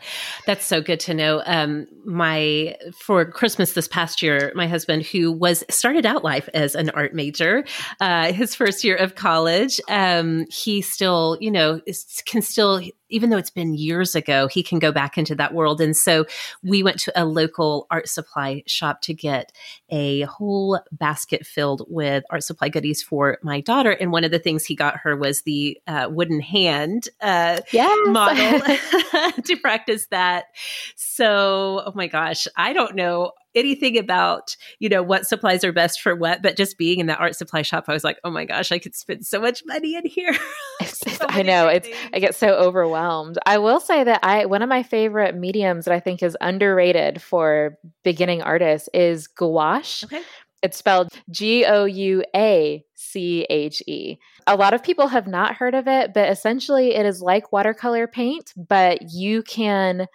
That's 0.48 0.66
so 0.66 0.82
good 0.82 1.00
to 1.02 1.14
know. 1.14 1.44
Um 1.46 1.86
my 2.06 2.76
for 3.06 3.24
Christmas 3.30 3.74
this 3.74 3.88
past 3.88 4.24
year, 4.24 4.52
my 4.56 4.66
husband 4.68 5.04
who 5.04 5.32
was 5.32 5.64
started 5.70 6.08
out 6.08 6.24
life 6.24 6.50
as 6.56 6.74
an 6.74 6.90
art 6.90 7.14
major, 7.14 7.66
uh 8.02 8.34
his 8.34 8.56
first 8.56 8.84
year 8.84 8.96
of 8.96 9.14
college, 9.14 9.80
um 9.88 10.48
he 10.50 10.82
still, 10.82 11.38
you 11.40 11.52
know, 11.52 11.80
is, 11.86 12.24
can 12.26 12.42
still 12.42 12.82
even 13.10 13.30
though 13.30 13.38
it's 13.38 13.50
been 13.50 13.74
years 13.74 14.16
ago, 14.16 14.48
he 14.48 14.64
can 14.64 14.80
go 14.80 14.92
back 14.92 15.18
into 15.18 15.36
that 15.36 15.54
world. 15.54 15.82
And 15.82 15.96
so 15.96 16.26
we 16.64 16.84
went 16.84 17.00
to 17.02 17.22
a 17.22 17.26
local 17.26 17.88
art 17.90 18.08
supply 18.08 18.64
shop 18.66 19.02
to 19.02 19.14
get 19.14 19.52
a 19.90 20.22
whole 20.22 20.80
basket 20.92 21.46
filled 21.46 21.86
with 21.88 22.24
art 22.30 22.44
supply 22.44 22.70
goodies 22.70 23.02
for 23.04 23.38
my 23.44 23.62
daughter. 23.62 23.92
And 23.92 24.12
one 24.12 24.24
of 24.24 24.32
the 24.32 24.40
things 24.40 24.66
he 24.66 24.76
got 24.76 24.98
her 24.98 25.16
was 25.16 25.42
the 25.42 25.80
uh, 25.88 26.08
wooden 26.10 26.40
hand 26.40 27.10
uh, 27.22 27.62
yes. 27.72 27.98
model 28.08 28.60
to 29.44 29.58
practice 29.58 30.08
that. 30.08 30.46
So, 30.96 31.84
oh 31.86 31.92
my 31.96 32.08
gosh, 32.08 32.48
I 32.56 32.74
don't 32.74 32.96
know 32.96 33.32
anything 33.56 33.98
about 33.98 34.56
you 34.80 34.90
know 34.90 35.02
what 35.02 35.26
supplies 35.26 35.64
are 35.64 35.72
best 35.72 36.02
for 36.02 36.16
what 36.16 36.42
but 36.42 36.56
just 36.56 36.78
being 36.78 37.00
in 37.00 37.08
that 37.08 37.20
art 37.20 37.36
supply 37.36 37.62
shop 37.62 37.86
i 37.88 37.94
was 37.94 38.04
like 38.04 38.20
oh 38.24 38.30
my 38.30 38.46
gosh 38.46 38.72
i 38.72 38.80
could 38.80 38.96
spend 38.96 39.26
so 39.26 39.40
much 39.40 39.64
money 39.66 39.96
in 39.96 40.06
here 40.06 40.34
so 40.86 41.26
i 41.30 41.42
know 41.42 41.68
it's 41.68 41.90
i 42.14 42.20
get 42.20 42.36
so 42.36 42.50
overwhelmed 42.50 43.38
i 43.46 43.58
will 43.58 43.80
say 43.80 44.04
that 44.04 44.20
i 44.24 44.46
one 44.46 44.62
of 44.62 44.70
my 44.70 44.84
favorite 44.84 45.36
mediums 45.36 45.86
that 45.86 45.94
i 45.94 46.00
think 46.00 46.22
is 46.22 46.38
underrated 46.42 47.22
for 47.22 47.78
beginning 48.04 48.42
artists 48.42 48.90
is 48.94 49.28
gouache 49.28 50.06
okay. 50.06 50.22
It's 50.62 50.78
spelled 50.78 51.10
G 51.30 51.66
O 51.66 51.86
U 51.86 52.24
A 52.36 52.84
C 52.96 53.46
H 53.50 53.82
E. 53.88 54.18
A 54.46 54.56
lot 54.56 54.74
of 54.74 54.84
people 54.84 55.08
have 55.08 55.28
not 55.28 55.56
heard 55.56 55.74
of 55.74 55.88
it, 55.88 56.14
but 56.14 56.30
essentially 56.30 56.96
it 56.96 57.06
is 57.06 57.22
like 57.22 57.52
watercolor 57.52 58.08
paint, 58.08 58.54
but 58.58 59.12
you 59.12 59.42
can 59.44 60.08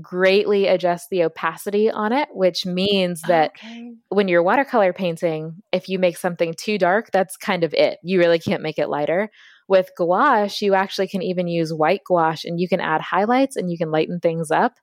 greatly 0.00 0.66
adjust 0.66 1.10
the 1.10 1.24
opacity 1.24 1.90
on 1.90 2.12
it, 2.12 2.28
which 2.32 2.64
means 2.64 3.22
that 3.22 3.52
okay. 3.56 3.92
when 4.08 4.28
you're 4.28 4.42
watercolor 4.42 4.92
painting, 4.92 5.62
if 5.72 5.88
you 5.88 5.98
make 5.98 6.16
something 6.16 6.54
too 6.54 6.78
dark, 6.78 7.10
that's 7.12 7.36
kind 7.36 7.64
of 7.64 7.74
it. 7.74 7.98
You 8.02 8.18
really 8.18 8.38
can't 8.38 8.62
make 8.62 8.78
it 8.78 8.88
lighter. 8.88 9.30
With 9.66 9.90
gouache, 9.96 10.64
you 10.64 10.74
actually 10.74 11.08
can 11.08 11.22
even 11.22 11.48
use 11.48 11.72
white 11.72 12.02
gouache 12.04 12.48
and 12.48 12.60
you 12.60 12.68
can 12.68 12.80
add 12.80 13.00
highlights 13.00 13.56
and 13.56 13.70
you 13.70 13.78
can 13.78 13.90
lighten 13.90 14.20
things 14.20 14.50
up. 14.50 14.74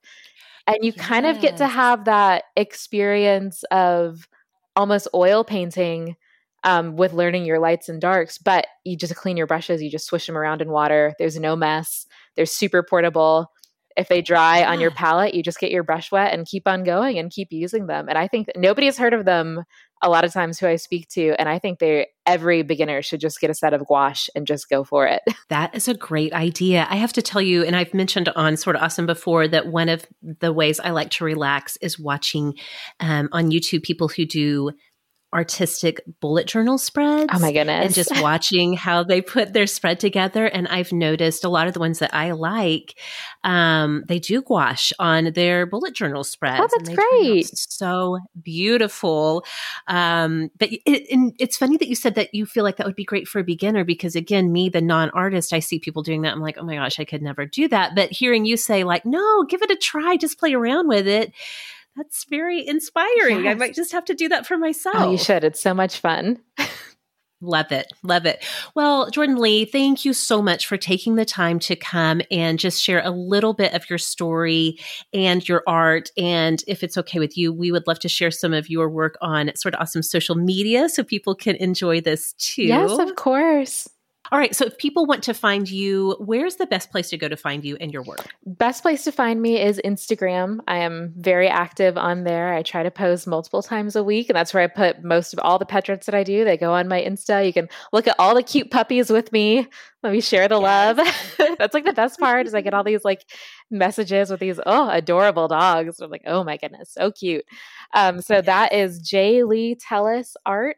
And 0.65 0.77
you 0.81 0.91
yes. 0.95 1.05
kind 1.05 1.25
of 1.25 1.39
get 1.39 1.57
to 1.57 1.67
have 1.67 2.05
that 2.05 2.43
experience 2.55 3.63
of 3.71 4.27
almost 4.75 5.07
oil 5.13 5.43
painting 5.43 6.17
um, 6.63 6.97
with 6.97 7.13
learning 7.13 7.45
your 7.45 7.59
lights 7.59 7.87
and 7.87 8.01
darks. 8.01 8.37
But 8.37 8.67
you 8.83 8.97
just 8.97 9.15
clean 9.15 9.37
your 9.37 9.47
brushes, 9.47 9.81
you 9.81 9.89
just 9.89 10.07
swish 10.07 10.25
them 10.25 10.37
around 10.37 10.61
in 10.61 10.69
water. 10.69 11.13
There's 11.17 11.39
no 11.39 11.55
mess. 11.55 12.05
They're 12.35 12.45
super 12.45 12.83
portable. 12.83 13.51
If 13.97 14.07
they 14.07 14.21
dry 14.21 14.63
on 14.63 14.79
your 14.79 14.91
palette, 14.91 15.33
you 15.33 15.43
just 15.43 15.59
get 15.59 15.71
your 15.71 15.83
brush 15.83 16.11
wet 16.11 16.33
and 16.33 16.45
keep 16.45 16.67
on 16.67 16.83
going 16.83 17.17
and 17.17 17.31
keep 17.31 17.49
using 17.51 17.87
them. 17.87 18.07
And 18.07 18.17
I 18.17 18.27
think 18.27 18.47
nobody's 18.55 18.97
heard 18.97 19.13
of 19.13 19.25
them 19.25 19.63
a 20.01 20.09
lot 20.09 20.23
of 20.23 20.31
times 20.31 20.59
who 20.59 20.67
I 20.67 20.75
speak 20.75 21.07
to, 21.09 21.33
and 21.39 21.49
I 21.49 21.59
think 21.59 21.79
they 21.79 22.07
every 22.25 22.61
beginner 22.61 23.01
should 23.01 23.19
just 23.19 23.39
get 23.39 23.49
a 23.49 23.53
set 23.53 23.73
of 23.73 23.85
gouache 23.87 24.29
and 24.35 24.45
just 24.45 24.69
go 24.69 24.83
for 24.83 25.07
it. 25.07 25.21
That 25.49 25.73
is 25.73 25.87
a 25.87 25.93
great 25.93 26.33
idea. 26.33 26.85
I 26.89 26.97
have 26.97 27.13
to 27.13 27.21
tell 27.21 27.41
you, 27.41 27.63
and 27.63 27.73
I've 27.73 27.93
mentioned 27.93 28.27
on 28.35 28.57
Sorta 28.57 28.83
Awesome 28.83 29.05
before 29.05 29.47
that 29.47 29.67
one 29.67 29.87
of 29.87 30.05
the 30.21 30.51
ways 30.51 30.77
I 30.81 30.89
like 30.89 31.09
to 31.11 31.23
relax 31.23 31.77
is 31.77 31.97
watching 31.97 32.55
um, 32.99 33.29
on 33.31 33.49
YouTube 33.49 33.83
people 33.83 34.09
who 34.09 34.25
do 34.25 34.71
artistic 35.33 36.01
bullet 36.21 36.47
journal 36.47 36.77
spreads. 36.77 37.29
Oh 37.33 37.39
my 37.39 37.51
goodness. 37.51 37.85
And 37.85 37.93
just 37.93 38.11
watching 38.21 38.73
how 38.73 39.03
they 39.03 39.21
put 39.21 39.51
their 39.51 39.67
spread 39.67 39.99
together. 39.99 40.45
And 40.45 40.67
I've 40.69 40.93
noticed 40.93 41.43
a 41.43 41.49
lot 41.49 41.67
of 41.67 41.73
the 41.73 41.79
ones 41.79 41.99
that 41.99 42.13
I 42.13 42.31
like, 42.31 42.97
um, 43.43 44.03
they 44.07 44.19
do 44.19 44.41
gouache 44.41 44.93
on 44.99 45.33
their 45.33 45.65
bullet 45.65 45.93
journal 45.93 46.23
spreads. 46.23 46.61
Oh, 46.61 46.67
that's 46.77 46.89
great. 46.89 47.45
So 47.53 48.19
beautiful. 48.41 49.43
Um, 49.87 50.49
but 50.57 50.69
it, 50.71 51.33
it's 51.39 51.57
funny 51.57 51.75
that 51.77 51.89
you 51.89 51.95
said 51.95 52.15
that 52.15 52.33
you 52.33 52.45
feel 52.45 52.63
like 52.63 52.77
that 52.77 52.87
would 52.87 52.95
be 52.95 53.05
great 53.05 53.27
for 53.27 53.39
a 53.39 53.43
beginner 53.43 53.83
because 53.83 54.15
again, 54.15 54.53
me, 54.53 54.69
the 54.69 54.81
non-artist, 54.81 55.51
I 55.51 55.59
see 55.59 55.77
people 55.77 56.03
doing 56.03 56.21
that. 56.21 56.33
I'm 56.33 56.41
like, 56.41 56.57
oh 56.57 56.63
my 56.63 56.75
gosh, 56.75 56.99
I 56.99 57.05
could 57.05 57.21
never 57.21 57.45
do 57.45 57.67
that. 57.67 57.95
But 57.95 58.11
hearing 58.11 58.45
you 58.45 58.55
say 58.55 58.85
like, 58.85 59.05
no, 59.05 59.43
give 59.43 59.61
it 59.61 59.71
a 59.71 59.75
try, 59.75 60.15
just 60.15 60.39
play 60.39 60.53
around 60.53 60.87
with 60.87 61.07
it 61.07 61.33
that's 61.97 62.25
very 62.29 62.65
inspiring. 62.65 63.43
Yes. 63.43 63.51
I 63.51 63.53
might 63.55 63.75
just 63.75 63.91
have 63.91 64.05
to 64.05 64.13
do 64.13 64.29
that 64.29 64.45
for 64.45 64.57
myself. 64.57 64.95
Oh, 64.97 65.11
you 65.11 65.17
should. 65.17 65.43
It's 65.43 65.59
so 65.59 65.73
much 65.73 65.99
fun. 65.99 66.39
Love 67.39 67.71
it. 67.71 67.85
Love 68.01 68.25
it. 68.25 68.43
Well, 68.73 69.11
Jordan 69.11 69.37
Leigh, 69.37 69.65
thank 69.65 70.05
you 70.05 70.13
so 70.13 70.41
much 70.41 70.65
for 70.65 70.75
taking 70.75 71.15
the 71.15 71.25
time 71.25 71.59
to 71.59 71.75
come 71.75 72.21
and 72.31 72.57
just 72.57 72.81
share 72.81 72.99
a 73.05 73.11
little 73.11 73.53
bit 73.53 73.75
of 73.75 73.87
your 73.91 73.99
story 73.99 74.79
and 75.13 75.47
your 75.47 75.61
art. 75.67 76.09
And 76.17 76.63
if 76.67 76.81
it's 76.81 76.97
okay 76.97 77.19
with 77.19 77.37
you, 77.37 77.53
we 77.53 77.71
would 77.71 77.85
love 77.85 77.99
to 77.99 78.09
share 78.09 78.31
some 78.31 78.53
of 78.53 78.71
your 78.71 78.89
work 78.89 79.17
on 79.21 79.51
Sorta 79.55 79.79
Awesome 79.79 80.01
social 80.01 80.33
media 80.33 80.89
so 80.89 81.03
people 81.03 81.35
can 81.35 81.55
enjoy 81.57 82.01
this 82.01 82.33
too. 82.39 82.63
Yes, 82.63 82.97
of 82.97 83.15
course. 83.15 83.87
All 84.31 84.39
right. 84.39 84.55
So 84.55 84.65
if 84.65 84.77
people 84.77 85.05
want 85.05 85.23
to 85.23 85.33
find 85.33 85.69
you, 85.69 86.15
where's 86.19 86.57
the 86.57 86.65
best 86.65 86.91
place 86.91 87.09
to 87.09 87.17
go 87.17 87.27
to 87.27 87.37
find 87.37 87.63
you 87.63 87.77
and 87.79 87.91
your 87.91 88.03
work? 88.03 88.27
Best 88.45 88.81
place 88.81 89.03
to 89.05 89.11
find 89.11 89.41
me 89.41 89.61
is 89.61 89.81
Instagram. 89.83 90.59
I 90.67 90.77
am 90.77 91.13
very 91.17 91.47
active 91.47 91.97
on 91.97 92.23
there. 92.23 92.53
I 92.53 92.61
try 92.61 92.83
to 92.83 92.91
post 92.91 93.27
multiple 93.27 93.63
times 93.63 93.95
a 93.95 94.03
week, 94.03 94.29
and 94.29 94.35
that's 94.35 94.53
where 94.53 94.63
I 94.63 94.67
put 94.67 95.03
most 95.03 95.33
of 95.33 95.39
all 95.39 95.57
the 95.57 95.65
pet 95.65 95.87
that 95.87 96.13
I 96.13 96.23
do. 96.23 96.43
They 96.43 96.57
go 96.57 96.73
on 96.73 96.87
my 96.87 97.01
Insta. 97.01 97.45
You 97.45 97.53
can 97.53 97.69
look 97.93 98.07
at 98.07 98.15
all 98.19 98.35
the 98.35 98.43
cute 98.43 98.71
puppies 98.71 99.09
with 99.09 99.31
me. 99.31 99.67
Let 100.03 100.11
me 100.11 100.21
share 100.21 100.47
the 100.47 100.59
yes. 100.59 100.97
love. 100.97 101.57
that's 101.57 101.73
like 101.73 101.85
the 101.85 101.93
best 101.93 102.19
part 102.19 102.47
is 102.47 102.53
I 102.53 102.61
get 102.61 102.73
all 102.73 102.83
these 102.83 103.05
like 103.05 103.25
messages 103.71 104.29
with 104.29 104.39
these 104.39 104.59
oh 104.65 104.89
adorable 104.89 105.47
dogs. 105.47 105.99
I'm 105.99 106.11
like, 106.11 106.23
oh 106.25 106.43
my 106.43 106.57
goodness, 106.57 106.91
so 106.91 107.11
cute. 107.11 107.45
Um, 107.93 108.21
so 108.21 108.35
yes. 108.35 108.45
that 108.45 108.73
is 108.73 108.99
J 108.99 109.43
Leigh 109.43 109.75
Tellis 109.75 110.33
Art. 110.45 110.77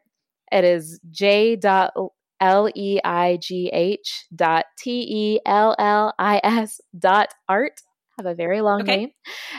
It 0.52 0.64
is 0.64 1.00
J 1.10 1.56
dot 1.56 1.92
L 2.40 2.70
E 2.74 3.00
I 3.04 3.38
G 3.40 3.70
H 3.72 4.26
dot 4.34 4.66
T 4.78 5.06
E 5.08 5.40
L 5.46 5.74
L 5.78 6.12
I 6.18 6.40
S 6.42 6.80
dot 6.98 7.34
art. 7.48 7.80
Have 8.18 8.26
a 8.26 8.34
very 8.34 8.60
long 8.60 8.82
okay. 8.82 8.96
name. 8.96 9.10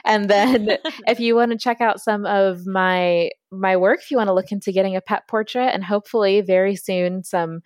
And 0.06 0.30
then 0.30 0.78
if 1.08 1.20
you 1.20 1.36
want 1.36 1.52
to 1.52 1.58
check 1.58 1.82
out 1.82 2.00
some 2.00 2.26
of 2.26 2.66
my 2.66 3.32
my 3.52 3.78
work, 3.78 4.00
if 4.02 4.12
you 4.12 4.18
want 4.18 4.28
to 4.28 4.34
look 4.34 4.52
into 4.52 4.72
getting 4.72 4.96
a 4.96 5.02
pet 5.02 5.28
portrait 5.28 5.70
and 5.74 5.84
hopefully 5.84 6.42
very 6.42 6.76
soon 6.76 7.24
some 7.24 7.62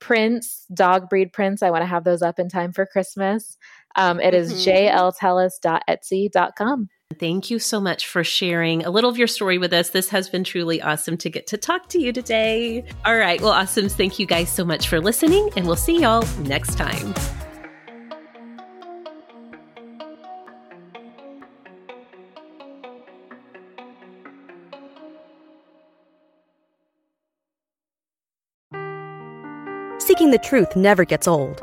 prints, 0.00 0.66
dog 0.74 1.08
breed 1.08 1.32
prints. 1.32 1.62
I 1.62 1.70
want 1.70 1.82
to 1.82 1.86
have 1.86 2.04
those 2.04 2.20
up 2.20 2.38
in 2.38 2.50
time 2.50 2.72
for 2.72 2.84
Christmas. 2.84 3.56
Um, 3.96 4.20
it 4.20 4.34
is 4.34 4.52
mm-hmm. 4.52 4.98
jltellis.etsy.com. 4.98 6.88
Thank 7.12 7.50
you 7.50 7.58
so 7.58 7.80
much 7.80 8.06
for 8.06 8.24
sharing 8.24 8.84
a 8.84 8.90
little 8.90 9.10
of 9.10 9.16
your 9.16 9.26
story 9.26 9.58
with 9.58 9.72
us. 9.72 9.90
This 9.90 10.08
has 10.08 10.28
been 10.28 10.42
truly 10.42 10.82
awesome 10.82 11.16
to 11.18 11.30
get 11.30 11.46
to 11.48 11.56
talk 11.56 11.88
to 11.90 12.00
you 12.00 12.12
today. 12.12 12.84
All 13.04 13.16
right. 13.16 13.40
Well, 13.40 13.52
awesomes. 13.52 13.92
Thank 13.92 14.18
you 14.18 14.26
guys 14.26 14.50
so 14.50 14.64
much 14.64 14.88
for 14.88 15.00
listening, 15.00 15.50
and 15.56 15.66
we'll 15.66 15.76
see 15.76 16.00
y'all 16.00 16.26
next 16.40 16.76
time. 16.76 17.14
Seeking 29.98 30.30
the 30.30 30.40
truth 30.42 30.76
never 30.76 31.04
gets 31.04 31.26
old. 31.28 31.62